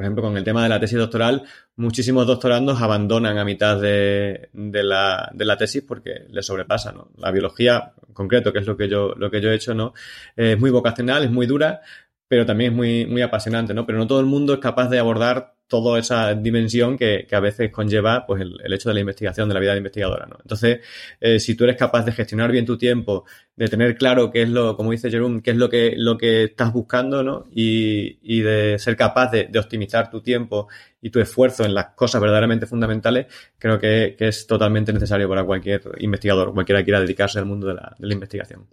por 0.00 0.06
ejemplo, 0.06 0.22
con 0.22 0.36
el 0.38 0.44
tema 0.44 0.62
de 0.62 0.70
la 0.70 0.80
tesis 0.80 0.96
doctoral, 0.96 1.42
muchísimos 1.76 2.26
doctorandos 2.26 2.80
abandonan 2.80 3.36
a 3.36 3.44
mitad 3.44 3.78
de, 3.78 4.48
de, 4.54 4.82
la, 4.82 5.30
de 5.34 5.44
la, 5.44 5.58
tesis 5.58 5.82
porque 5.86 6.24
les 6.30 6.46
sobrepasa. 6.46 6.94
La 7.18 7.30
biología, 7.30 7.92
en 8.08 8.14
concreto, 8.14 8.50
que 8.50 8.60
es 8.60 8.66
lo 8.66 8.78
que 8.78 8.88
yo, 8.88 9.12
lo 9.14 9.30
que 9.30 9.42
yo 9.42 9.50
he 9.50 9.54
hecho, 9.54 9.74
¿no? 9.74 9.92
es 10.36 10.58
muy 10.58 10.70
vocacional, 10.70 11.24
es 11.24 11.30
muy 11.30 11.44
dura, 11.44 11.82
pero 12.30 12.46
también 12.46 12.70
es 12.70 12.76
muy, 12.76 13.06
muy 13.06 13.22
apasionante, 13.22 13.74
¿no? 13.74 13.84
Pero 13.84 13.98
no 13.98 14.06
todo 14.06 14.20
el 14.20 14.26
mundo 14.26 14.54
es 14.54 14.60
capaz 14.60 14.88
de 14.88 15.00
abordar 15.00 15.56
toda 15.66 15.98
esa 15.98 16.32
dimensión 16.32 16.96
que, 16.96 17.26
a 17.28 17.40
veces 17.40 17.72
conlleva 17.72 18.24
pues, 18.24 18.40
el, 18.42 18.72
hecho 18.72 18.88
de 18.88 18.94
la 18.94 19.00
investigación, 19.00 19.48
de 19.48 19.54
la 19.54 19.58
vida 19.58 19.72
de 19.72 19.78
investigadora, 19.78 20.26
¿no? 20.26 20.36
Entonces, 20.40 20.78
eh, 21.20 21.40
si 21.40 21.56
tú 21.56 21.64
eres 21.64 21.76
capaz 21.76 22.04
de 22.04 22.12
gestionar 22.12 22.52
bien 22.52 22.64
tu 22.64 22.78
tiempo, 22.78 23.24
de 23.56 23.66
tener 23.66 23.96
claro 23.96 24.30
qué 24.30 24.42
es 24.42 24.48
lo, 24.48 24.76
como 24.76 24.92
dice 24.92 25.10
Jerome, 25.10 25.42
qué 25.42 25.50
es 25.50 25.56
lo 25.56 25.68
que, 25.68 25.94
lo 25.96 26.16
que 26.16 26.44
estás 26.44 26.72
buscando, 26.72 27.24
¿no? 27.24 27.46
Y, 27.50 28.20
y 28.22 28.42
de 28.42 28.78
ser 28.78 28.96
capaz 28.96 29.32
de, 29.32 29.50
optimizar 29.58 30.08
tu 30.08 30.20
tiempo 30.20 30.68
y 31.02 31.10
tu 31.10 31.18
esfuerzo 31.18 31.64
en 31.64 31.74
las 31.74 31.86
cosas 31.96 32.20
verdaderamente 32.20 32.66
fundamentales, 32.66 33.26
creo 33.58 33.80
que, 33.80 34.14
es 34.20 34.46
totalmente 34.46 34.92
necesario 34.92 35.28
para 35.28 35.42
cualquier 35.42 35.82
investigador, 35.98 36.54
cualquiera 36.54 36.80
que 36.82 36.84
quiera 36.84 37.00
dedicarse 37.00 37.40
al 37.40 37.46
mundo 37.46 37.66
de 37.66 37.74
la, 37.74 37.96
de 37.98 38.06
la 38.06 38.14
investigación. 38.14 38.68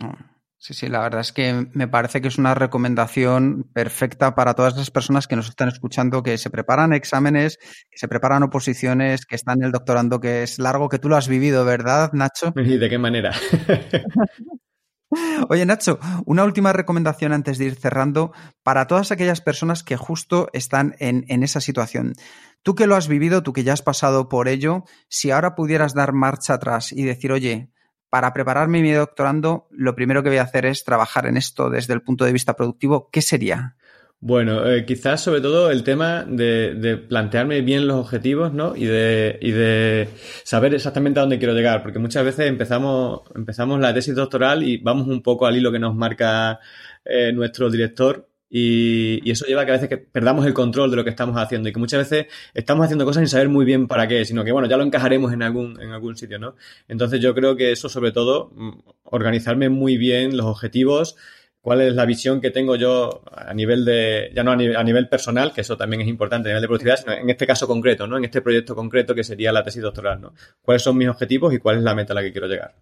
Ah. 0.00 0.37
Sí, 0.60 0.74
sí, 0.74 0.88
la 0.88 1.00
verdad 1.00 1.20
es 1.20 1.32
que 1.32 1.68
me 1.72 1.86
parece 1.86 2.20
que 2.20 2.26
es 2.26 2.36
una 2.36 2.52
recomendación 2.52 3.70
perfecta 3.72 4.34
para 4.34 4.54
todas 4.54 4.76
las 4.76 4.90
personas 4.90 5.28
que 5.28 5.36
nos 5.36 5.48
están 5.48 5.68
escuchando, 5.68 6.24
que 6.24 6.36
se 6.36 6.50
preparan 6.50 6.92
exámenes, 6.92 7.58
que 7.88 7.96
se 7.96 8.08
preparan 8.08 8.42
oposiciones, 8.42 9.24
que 9.24 9.36
están 9.36 9.60
en 9.60 9.66
el 9.66 9.72
doctorando, 9.72 10.18
que 10.18 10.42
es 10.42 10.58
largo, 10.58 10.88
que 10.88 10.98
tú 10.98 11.08
lo 11.08 11.16
has 11.16 11.28
vivido, 11.28 11.64
¿verdad, 11.64 12.12
Nacho? 12.12 12.52
¿Y 12.56 12.76
de 12.76 12.88
qué 12.88 12.98
manera? 12.98 13.32
Oye, 15.48 15.64
Nacho, 15.64 16.00
una 16.26 16.42
última 16.42 16.72
recomendación 16.72 17.32
antes 17.32 17.56
de 17.56 17.66
ir 17.66 17.76
cerrando 17.76 18.32
para 18.64 18.88
todas 18.88 19.12
aquellas 19.12 19.40
personas 19.40 19.84
que 19.84 19.96
justo 19.96 20.48
están 20.52 20.96
en, 20.98 21.24
en, 21.28 21.44
esa 21.44 21.60
situación. 21.60 22.14
Tú 22.62 22.74
que 22.74 22.88
lo 22.88 22.96
has 22.96 23.06
vivido, 23.06 23.44
tú 23.44 23.52
que 23.52 23.62
ya 23.62 23.72
has 23.72 23.80
pasado 23.80 24.28
por 24.28 24.48
ello, 24.48 24.82
si 25.08 25.30
ahora 25.30 25.54
pudieras 25.54 25.94
dar 25.94 26.12
marcha 26.12 26.54
atrás 26.54 26.92
y 26.92 27.04
decir, 27.04 27.32
oye, 27.32 27.70
para 28.10 28.32
prepararme 28.32 28.82
mi 28.82 28.92
doctorando, 28.92 29.68
lo 29.70 29.94
primero 29.94 30.22
que 30.22 30.30
voy 30.30 30.38
a 30.38 30.42
hacer 30.42 30.66
es 30.66 30.84
trabajar 30.84 31.26
en 31.26 31.36
esto 31.36 31.70
desde 31.70 31.94
el 31.94 32.02
punto 32.02 32.24
de 32.24 32.32
vista 32.32 32.56
productivo. 32.56 33.08
¿Qué 33.10 33.22
sería? 33.22 33.76
Bueno, 34.20 34.68
eh, 34.68 34.84
quizás 34.84 35.20
sobre 35.20 35.40
todo 35.40 35.70
el 35.70 35.84
tema 35.84 36.24
de, 36.24 37.04
plantearme 37.08 37.60
bien 37.60 37.86
los 37.86 37.98
objetivos, 37.98 38.52
¿no? 38.52 38.74
Y 38.74 38.84
de, 38.84 40.08
saber 40.42 40.74
exactamente 40.74 41.20
a 41.20 41.22
dónde 41.22 41.38
quiero 41.38 41.54
llegar, 41.54 41.82
porque 41.82 42.00
muchas 42.00 42.24
veces 42.24 42.46
empezamos, 42.46 43.22
empezamos 43.36 43.78
la 43.78 43.94
tesis 43.94 44.16
doctoral 44.16 44.64
y 44.64 44.78
vamos 44.78 45.06
un 45.06 45.22
poco 45.22 45.46
al 45.46 45.56
hilo 45.56 45.70
que 45.70 45.78
nos 45.78 45.94
marca 45.94 46.58
eh, 47.04 47.32
nuestro 47.32 47.70
director 47.70 48.28
y, 48.50 49.30
eso 49.30 49.46
lleva 49.46 49.62
a 49.62 49.64
que 49.66 49.72
a 49.72 49.74
veces 49.74 49.88
que 49.88 49.98
perdamos 49.98 50.46
el 50.46 50.54
control 50.54 50.90
de 50.90 50.96
lo 50.96 51.04
que 51.04 51.10
estamos 51.10 51.36
haciendo 51.36 51.68
y 51.68 51.72
que 51.72 51.78
muchas 51.78 52.08
veces 52.08 52.32
estamos 52.54 52.84
haciendo 52.84 53.04
cosas 53.04 53.22
sin 53.22 53.28
saber 53.28 53.48
muy 53.48 53.64
bien 53.64 53.86
para 53.88 54.08
qué, 54.08 54.24
sino 54.24 54.44
que 54.44 54.52
bueno, 54.52 54.68
ya 54.68 54.76
lo 54.76 54.84
encajaremos 54.84 55.32
en 55.32 55.42
algún, 55.42 55.80
en 55.80 55.90
algún 55.90 56.16
sitio, 56.16 56.38
¿no? 56.38 56.56
Entonces 56.88 57.20
yo 57.20 57.34
creo 57.34 57.56
que 57.56 57.72
eso 57.72 57.88
sobre 57.88 58.12
todo, 58.12 58.50
mm, 58.54 58.70
organizarme 59.04 59.68
muy 59.68 59.96
bien 59.96 60.36
los 60.36 60.46
objetivos, 60.46 61.16
cuál 61.60 61.82
es 61.82 61.94
la 61.94 62.06
visión 62.06 62.40
que 62.40 62.50
tengo 62.50 62.76
yo 62.76 63.22
a 63.30 63.52
nivel 63.52 63.84
de, 63.84 64.30
ya 64.34 64.42
no 64.42 64.52
a 64.52 64.56
nivel, 64.56 64.76
a 64.76 64.82
nivel 64.82 65.08
personal, 65.08 65.52
que 65.52 65.60
eso 65.60 65.76
también 65.76 66.02
es 66.02 66.08
importante 66.08 66.48
a 66.48 66.52
nivel 66.52 66.62
de 66.62 66.68
productividad, 66.68 66.96
sino 66.96 67.12
en 67.12 67.28
este 67.30 67.46
caso 67.46 67.66
concreto, 67.66 68.06
¿no? 68.06 68.16
En 68.16 68.24
este 68.24 68.40
proyecto 68.40 68.74
concreto 68.74 69.14
que 69.14 69.24
sería 69.24 69.52
la 69.52 69.62
tesis 69.62 69.82
doctoral, 69.82 70.20
¿no? 70.20 70.34
¿Cuáles 70.62 70.82
son 70.82 70.96
mis 70.96 71.08
objetivos 71.08 71.52
y 71.52 71.58
cuál 71.58 71.76
es 71.78 71.82
la 71.82 71.94
meta 71.94 72.12
a 72.12 72.16
la 72.16 72.22
que 72.22 72.32
quiero 72.32 72.46
llegar? 72.46 72.74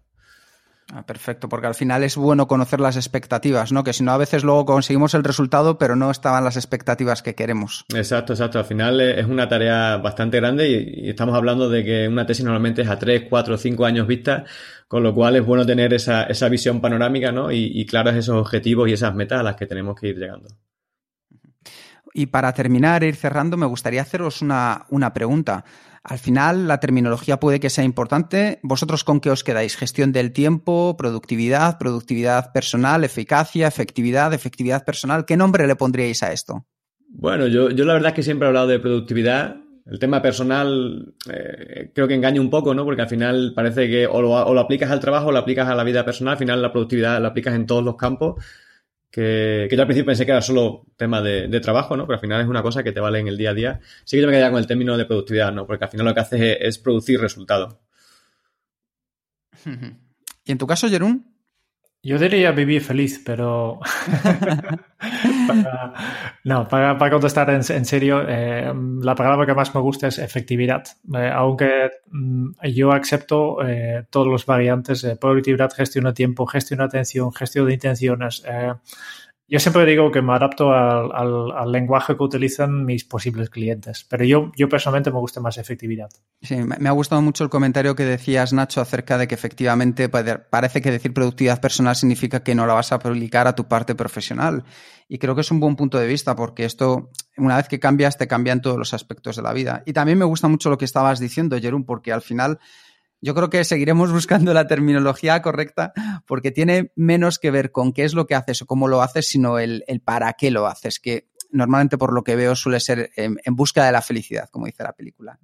Ah, 0.93 1.05
perfecto, 1.05 1.49
porque 1.49 1.67
al 1.67 1.75
final 1.75 2.03
es 2.03 2.15
bueno 2.15 2.47
conocer 2.47 2.79
las 2.79 2.95
expectativas, 2.95 3.73
¿no? 3.73 3.83
Que 3.83 3.91
si 3.91 4.03
no, 4.03 4.13
a 4.13 4.17
veces 4.17 4.45
luego 4.45 4.65
conseguimos 4.65 5.13
el 5.15 5.25
resultado, 5.25 5.77
pero 5.77 5.97
no 5.97 6.09
estaban 6.09 6.45
las 6.45 6.55
expectativas 6.55 7.21
que 7.21 7.35
queremos. 7.35 7.83
Exacto, 7.93 8.31
exacto. 8.31 8.57
Al 8.57 8.65
final 8.65 9.01
es 9.01 9.25
una 9.25 9.49
tarea 9.49 9.97
bastante 9.97 10.37
grande 10.37 10.69
y, 10.69 11.09
estamos 11.09 11.35
hablando 11.35 11.69
de 11.69 11.83
que 11.83 12.07
una 12.07 12.25
tesis 12.25 12.45
normalmente 12.45 12.83
es 12.83 12.89
a 12.89 12.97
3, 12.97 13.23
4, 13.29 13.57
5 13.57 13.85
años 13.85 14.07
vista, 14.07 14.45
con 14.87 15.03
lo 15.03 15.13
cual 15.13 15.35
es 15.35 15.45
bueno 15.45 15.65
tener 15.65 15.93
esa, 15.93 16.23
esa 16.23 16.47
visión 16.47 16.79
panorámica, 16.79 17.33
¿no? 17.33 17.51
Y, 17.51 17.69
y 17.73 17.85
claros 17.85 18.15
esos 18.15 18.37
objetivos 18.37 18.87
y 18.87 18.93
esas 18.93 19.13
metas 19.13 19.41
a 19.41 19.43
las 19.43 19.57
que 19.57 19.65
tenemos 19.65 19.99
que 19.99 20.07
ir 20.07 20.17
llegando. 20.17 20.47
Y 22.13 22.25
para 22.25 22.51
terminar 22.53 23.03
ir 23.03 23.15
cerrando, 23.15 23.57
me 23.57 23.67
gustaría 23.67 24.01
haceros 24.01 24.41
una, 24.41 24.85
una 24.89 25.13
pregunta. 25.13 25.63
Al 26.07 26.19
final, 26.19 26.69
la 26.69 26.79
terminología 26.79 27.37
puede 27.37 27.59
que 27.59 27.69
sea 27.69 27.83
importante. 27.83 28.59
¿Vosotros 28.63 29.03
con 29.03 29.19
qué 29.19 29.29
os 29.29 29.43
quedáis? 29.43 29.75
¿Gestión 29.75 30.13
del 30.13 30.31
tiempo, 30.31 30.95
productividad, 30.97 31.77
productividad 31.77 32.53
personal, 32.53 33.03
eficacia, 33.03 33.67
efectividad, 33.67 34.33
efectividad 34.33 34.85
personal? 34.85 35.25
¿Qué 35.25 35.35
nombre 35.35 35.67
le 35.67 35.75
pondríais 35.75 36.23
a 36.23 36.31
esto? 36.31 36.65
Bueno, 37.09 37.47
yo, 37.47 37.71
yo 37.71 37.83
la 37.83 37.91
verdad 37.91 38.11
es 38.11 38.15
que 38.15 38.23
siempre 38.23 38.45
he 38.45 38.47
hablado 38.47 38.67
de 38.67 38.79
productividad. 38.79 39.57
El 39.85 39.99
tema 39.99 40.21
personal 40.21 41.13
eh, 41.29 41.91
creo 41.93 42.07
que 42.07 42.15
engaña 42.15 42.39
un 42.39 42.49
poco, 42.49 42.73
¿no? 42.73 42.85
Porque 42.85 43.01
al 43.01 43.09
final 43.09 43.51
parece 43.53 43.89
que 43.89 44.07
o 44.07 44.21
lo, 44.21 44.31
o 44.31 44.53
lo 44.53 44.61
aplicas 44.61 44.89
al 44.89 45.01
trabajo 45.01 45.27
o 45.27 45.31
lo 45.33 45.39
aplicas 45.39 45.67
a 45.67 45.75
la 45.75 45.83
vida 45.83 46.05
personal. 46.05 46.33
Al 46.33 46.39
final 46.39 46.61
la 46.61 46.71
productividad 46.71 47.21
la 47.21 47.27
aplicas 47.27 47.53
en 47.53 47.65
todos 47.65 47.83
los 47.83 47.97
campos 47.97 48.41
que, 49.09 49.67
yo 49.71 49.81
al 49.81 49.87
principio 49.87 50.07
pensé 50.07 50.25
que 50.25 50.31
era 50.31 50.41
solo 50.41 50.85
tema 50.95 51.21
de, 51.21 51.59
trabajo, 51.59 51.95
¿no? 51.95 52.05
Pero 52.05 52.15
al 52.15 52.21
final 52.21 52.41
es 52.41 52.47
una 52.47 52.61
cosa 52.61 52.83
que 52.83 52.91
te 52.91 52.99
vale 52.99 53.19
en 53.19 53.27
el 53.27 53.37
día 53.37 53.51
a 53.51 53.53
día. 53.53 53.79
Sí 54.03 54.17
que 54.17 54.21
yo 54.21 54.27
me 54.27 54.33
quedé 54.33 54.49
con 54.49 54.59
el 54.59 54.67
término 54.67 54.97
de 54.97 55.05
productividad, 55.05 55.51
¿no? 55.51 55.65
Porque 55.65 55.85
al 55.85 55.91
final 55.91 56.05
lo 56.05 56.13
que 56.13 56.19
haces 56.19 56.57
es, 56.59 56.77
producir 56.77 57.19
resultados. 57.19 57.77
¿Y 60.45 60.51
en 60.51 60.57
tu 60.57 60.67
caso, 60.67 60.89
Jerún? 60.89 61.36
Yo 62.07 62.17
diría 62.17 62.53
vivir 62.53 62.81
feliz, 62.81 63.21
pero 63.25 63.81
no, 66.45 66.65
para, 66.69 67.09
contestar 67.09 67.49
en, 67.49 67.83
serio, 67.83 68.23
eh, 68.25 68.71
la 69.01 69.13
palabra 69.13 69.45
que 69.45 69.53
más 69.53 69.75
me 69.75 69.81
gusta 69.81 70.07
es 70.07 70.17
efectividad. 70.17 70.85
Eh, 71.13 71.29
aunque 71.35 71.91
mm, 72.09 72.51
yo 72.73 72.93
acepto 72.93 73.57
eh, 73.67 74.05
todos 74.09 74.27
los 74.27 74.45
variantes, 74.45 75.05
productividad, 75.19 75.69
gestión 75.73 76.05
de 76.05 76.13
tiempo, 76.13 76.45
gestión 76.45 76.77
de 76.77 76.85
atención, 76.85 77.33
gestión 77.33 77.65
de 77.65 77.73
intenciones. 77.73 78.41
Yo 79.49 79.59
siempre 79.59 79.85
digo 79.85 80.11
que 80.11 80.21
me 80.21 80.33
adapto 80.33 80.73
al, 80.73 81.71
lenguaje 81.71 82.17
que 82.17 82.23
utilizan 82.23 82.83
mis 82.83 83.05
posibles 83.05 83.49
clientes, 83.49 84.05
pero 84.09 84.25
yo, 84.25 84.51
yo 84.57 84.67
personalmente 84.67 85.09
me 85.09 85.19
gusta 85.19 85.39
más 85.39 85.57
efectividad. 85.57 86.09
Sí, 86.41 86.57
me 86.57 86.89
ha 86.89 86.91
gustado 86.91 87.21
mucho 87.21 87.45
el 87.45 87.49
comentario 87.49 87.95
que 87.95 88.03
decías, 88.03 88.51
Nacho, 88.51 88.81
acerca 88.81 89.17
de 89.17 89.25
que 89.25 89.35
efectivamente 89.35 90.09
parece 90.09 90.81
que 90.81 90.91
decir 90.91 91.13
productividad 91.13 91.61
personal 91.61 91.95
significa 91.95 92.43
que 92.43 92.55
no 92.55 92.67
la 92.67 92.73
vas 92.73 92.91
a 92.91 92.95
aplicar 92.95 93.47
a 93.47 93.55
tu 93.55 93.69
parte 93.69 93.95
profesional. 93.95 94.65
Y 95.07 95.17
creo 95.17 95.33
que 95.33 95.41
es 95.41 95.51
un 95.51 95.61
buen 95.61 95.77
punto 95.77 95.97
de 95.97 96.07
vista, 96.07 96.35
porque 96.35 96.65
esto, 96.65 97.11
una 97.37 97.55
vez 97.55 97.69
que 97.69 97.79
cambias, 97.79 98.17
te 98.17 98.27
cambian 98.27 98.61
todos 98.61 98.77
los 98.77 98.93
aspectos 98.93 99.37
de 99.37 99.43
la 99.43 99.53
vida. 99.53 99.81
Y 99.85 99.93
también 99.93 100.17
me 100.17 100.25
gusta 100.25 100.49
mucho 100.49 100.69
lo 100.69 100.77
que 100.77 100.83
estabas 100.83 101.19
diciendo, 101.19 101.57
Jerón, 101.57 101.85
porque 101.85 102.11
al 102.11 102.21
final 102.21 102.59
yo 103.21 103.35
creo 103.35 103.49
que 103.49 103.63
seguiremos 103.63 104.11
buscando 104.13 104.53
la 104.53 104.67
terminología 104.67 105.41
correcta 105.41 105.93
porque 106.25 106.51
tiene 106.51 106.91
menos 106.95 107.39
que 107.39 107.51
ver 107.51 107.71
con 107.71 107.93
qué 107.93 108.03
es 108.03 108.13
lo 108.13 108.27
que 108.27 108.35
haces 108.35 108.61
o 108.61 108.65
cómo 108.65 108.87
lo 108.87 109.01
haces, 109.01 109.27
sino 109.27 109.59
el, 109.59 109.83
para 110.03 110.33
qué 110.33 110.51
lo 110.51 110.67
haces, 110.67 110.99
que 110.99 111.27
normalmente 111.51 111.97
por 111.97 112.13
lo 112.13 112.23
que 112.23 112.35
veo 112.35 112.55
suele 112.55 112.79
ser 112.79 113.11
en, 113.15 113.37
busca 113.55 113.85
de 113.85 113.91
la 113.91 114.01
felicidad, 114.01 114.49
como 114.49 114.65
dice 114.65 114.83
la 114.83 114.93
película. 114.93 115.39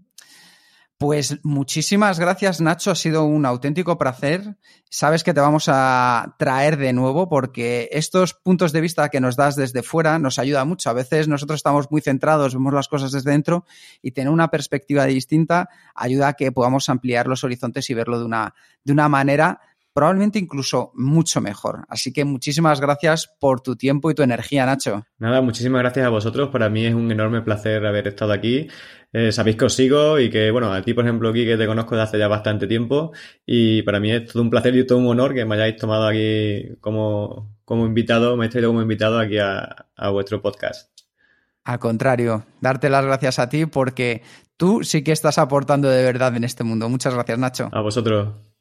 Pues 1.04 1.38
muchísimas 1.44 2.18
gracias, 2.18 2.62
Nacho. 2.62 2.89
Ha 2.89 2.96
sido 2.96 3.26
un 3.26 3.46
auténtico 3.46 3.98
placer. 3.98 4.56
Sabes 4.89 5.26
que 5.26 5.34
te 5.34 5.42
vamos 5.42 5.66
a 5.68 6.34
traer 6.39 6.78
de 6.78 6.94
nuevo 6.94 7.28
porque 7.28 7.89
estos 7.92 8.34
puntos 8.34 8.72
de 8.72 8.80
vista 8.80 9.10
que 9.10 9.20
nos 9.20 9.36
das 9.36 9.58
desde 9.58 9.84
fuera 9.84 10.18
nos 10.18 10.39
ayuda 10.39 10.63
mucho. 10.63 10.89
A 10.89 10.94
veces 10.94 11.28
nosotros 11.28 11.58
estamos 11.58 11.92
muy 11.92 12.00
centrados, 12.00 12.54
vemos 12.54 12.74
las 12.74 12.88
cosas 12.88 13.12
desde 13.12 13.32
dentro 13.32 13.66
y 14.02 14.12
tener 14.12 14.32
una 14.32 14.48
perspectiva 14.48 15.04
distinta 15.04 15.68
ayuda 15.94 16.30
a 16.30 16.34
que 16.36 16.54
podamos 16.54 16.88
ampliar 16.88 17.28
los 17.28 17.44
horizontes 17.44 17.89
y 17.89 17.94
verlo 17.94 18.18
de 18.18 18.24
una, 18.24 18.56
de 18.86 18.94
una 18.94 19.10
manera 19.10 19.60
probablemente 19.94 20.39
incluso 20.39 20.92
mucho 20.96 21.39
mejor. 21.42 21.86
Así 21.88 22.12
que 22.12 22.26
muchísimas 22.26 22.82
gracias 22.82 23.28
por 23.39 23.62
tu 23.62 23.76
tiempo 23.76 24.10
y 24.10 24.16
tu 24.16 24.24
energía, 24.24 24.66
Nacho. 24.66 25.06
Nada, 25.20 25.42
muchísimas 25.42 25.82
gracias 25.82 26.06
a 26.06 26.10
vosotros. 26.10 26.50
Para 26.50 26.70
mí 26.70 26.86
es 26.86 26.96
un 26.96 27.12
enorme 27.12 27.42
placer 27.42 27.86
haber 27.86 28.08
estado 28.08 28.34
aquí. 28.34 28.70
Eh, 29.13 29.32
sabéis 29.32 29.58
que 29.58 29.65
os 29.65 29.73
sigo 29.76 30.19
y 30.19 30.32
que, 30.32 30.49
bueno, 30.49 30.73
a 30.73 30.82
ti, 30.82 30.95
por 30.95 31.06
ejemplo, 31.06 31.30
aquí 31.30 31.45
que 31.45 31.56
te 31.56 31.67
conozco 31.67 31.95
desde 31.95 32.04
hace 32.04 32.17
ya 32.17 32.28
bastante 32.28 32.65
tiempo 32.65 33.12
y 33.45 33.84
para 33.84 33.99
mí 33.99 34.12
es 34.12 34.26
todo 34.26 34.41
un 34.41 34.49
placer 34.49 34.76
y 34.76 34.88
todo 34.88 34.97
un 34.97 35.08
honor 35.08 35.36
que 35.36 35.45
me 35.45 35.54
hayáis 35.54 35.78
tomado 35.78 36.08
aquí 36.08 36.76
como, 36.82 37.56
como 37.63 37.86
invitado, 37.86 38.36
me 38.36 38.47
he 38.47 38.49
traído 38.49 38.71
como 38.71 38.82
invitado 38.82 39.19
aquí 39.19 39.38
a, 39.38 39.86
a 39.95 40.10
vuestro 40.10 40.41
podcast. 40.41 40.91
Al 41.63 41.78
contrario, 41.78 42.43
darte 42.60 42.89
las 42.89 43.06
gracias 43.06 43.38
a 43.38 43.49
ti 43.49 43.67
porque 43.67 44.23
tú 44.58 44.84
sí 44.84 45.04
que 45.04 45.12
estás 45.12 45.38
aportando 45.38 45.89
de 45.89 46.04
verdad 46.04 46.36
en 46.36 46.43
este 46.43 46.63
mundo. 46.63 46.89
Muchas 46.89 47.13
gracias, 47.13 47.38
Nacho. 47.38 47.69
A 47.71 47.82
vosotros. 47.82 48.53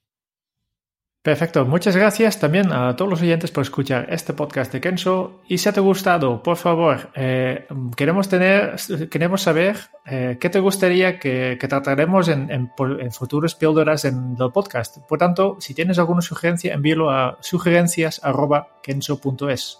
Perfecto, 1.23 1.65
muchas 1.65 1.97
gracias 1.97 2.39
también 2.41 2.73
a 2.73 2.97
todos 2.97 3.09
los 3.09 3.23
oyentes 3.23 3.53
por 3.53 3.63
escuchar 3.63 4.09
este 4.11 4.33
podcast 4.33 4.73
de 4.73 4.81
Kenzo. 4.81 5.41
Y 5.47 5.59
si 5.59 5.71
te 5.71 5.79
ha 5.79 5.83
gustado, 5.83 6.43
por 6.43 6.57
favor, 6.57 7.11
eh, 7.15 7.69
queremos 7.97 8.29
tener, 8.29 8.75
queremos 9.09 9.41
saber 9.41 9.77
eh, 10.05 10.37
qué 10.41 10.51
te 10.51 10.59
gustaría 10.59 11.21
que, 11.21 11.59
que 11.61 11.69
trataremos 11.69 12.27
en, 12.27 12.51
en, 12.51 12.73
en, 12.77 13.13
futuras 13.13 13.55
píldoras 13.55 14.05
en 14.05 14.35
el 14.37 14.51
podcast. 14.51 14.99
Por 15.07 15.21
tanto, 15.21 15.59
si 15.61 15.75
tienes 15.75 16.01
alguna 16.01 16.23
sugerencia, 16.23 16.75
envíalo 16.75 17.13
a 17.13 17.39
sugerencias@kenzo.es. 17.41 19.79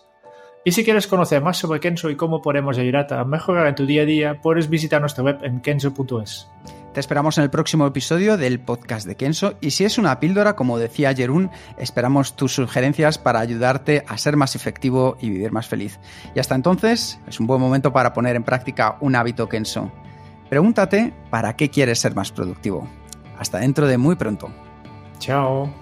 Y 0.65 0.71
si 0.71 0.85
quieres 0.85 1.09
conocer 1.09 1.43
más 1.43 1.59
sobre 1.59 1.81
Kenzo 1.81 2.09
y 2.09 2.15
cómo 2.15 2.41
podemos 2.41 2.79
ayudarte 2.79 3.15
a 3.15 3.25
mejorar 3.25 3.67
en 3.67 3.75
tu 3.75 3.85
día 3.85 4.03
a 4.03 4.07
día, 4.07 4.41
puedes 4.41 4.71
visitar 4.71 5.01
nuestra 5.01 5.25
web 5.25 5.41
en 5.43 5.61
kenzo.es. 5.61 6.49
Te 6.93 7.01
esperamos 7.01 7.39
en 7.39 7.45
el 7.45 7.51
próximo 7.51 7.87
episodio 7.87 8.37
del 8.37 8.61
podcast 8.61 9.07
de 9.07 9.17
Kenso 9.17 9.55
y 9.63 9.71
si 9.71 9.85
es 9.85 9.97
una 9.97 10.21
píldora, 10.21 10.55
como 10.55 10.79
decía 10.79 11.15
Jerún, 11.15 11.51
esperamos 11.79 12.37
tus 12.37 12.55
sugerencias 12.55 13.17
para 13.17 13.41
ayudarte 13.41 14.05
a 14.07 14.19
ser 14.19 14.37
más 14.37 14.55
efectivo 14.57 15.17
y 15.19 15.31
vivir 15.31 15.53
más 15.53 15.69
feliz. 15.69 15.99
Y 16.35 16.41
hasta 16.41 16.55
entonces 16.55 17.19
es 17.27 17.41
un 17.41 17.47
buen 17.47 17.63
momento 17.63 17.95
para 17.95 18.13
poner 18.13 18.37
en 18.37 18.45
práctica 18.45 18.99
un 19.01 19.17
hábito 19.17 19.49
Kenso. 19.49 19.91
Pregúntate 20.51 21.15
para 21.31 21.57
qué 21.57 21.71
quieres 21.71 21.99
ser 21.99 22.15
más 22.15 22.31
productivo. 22.31 22.87
Hasta 23.39 23.61
dentro 23.61 23.87
de 23.87 23.97
muy 23.97 24.17
pronto. 24.17 24.51
Chao. 25.19 25.82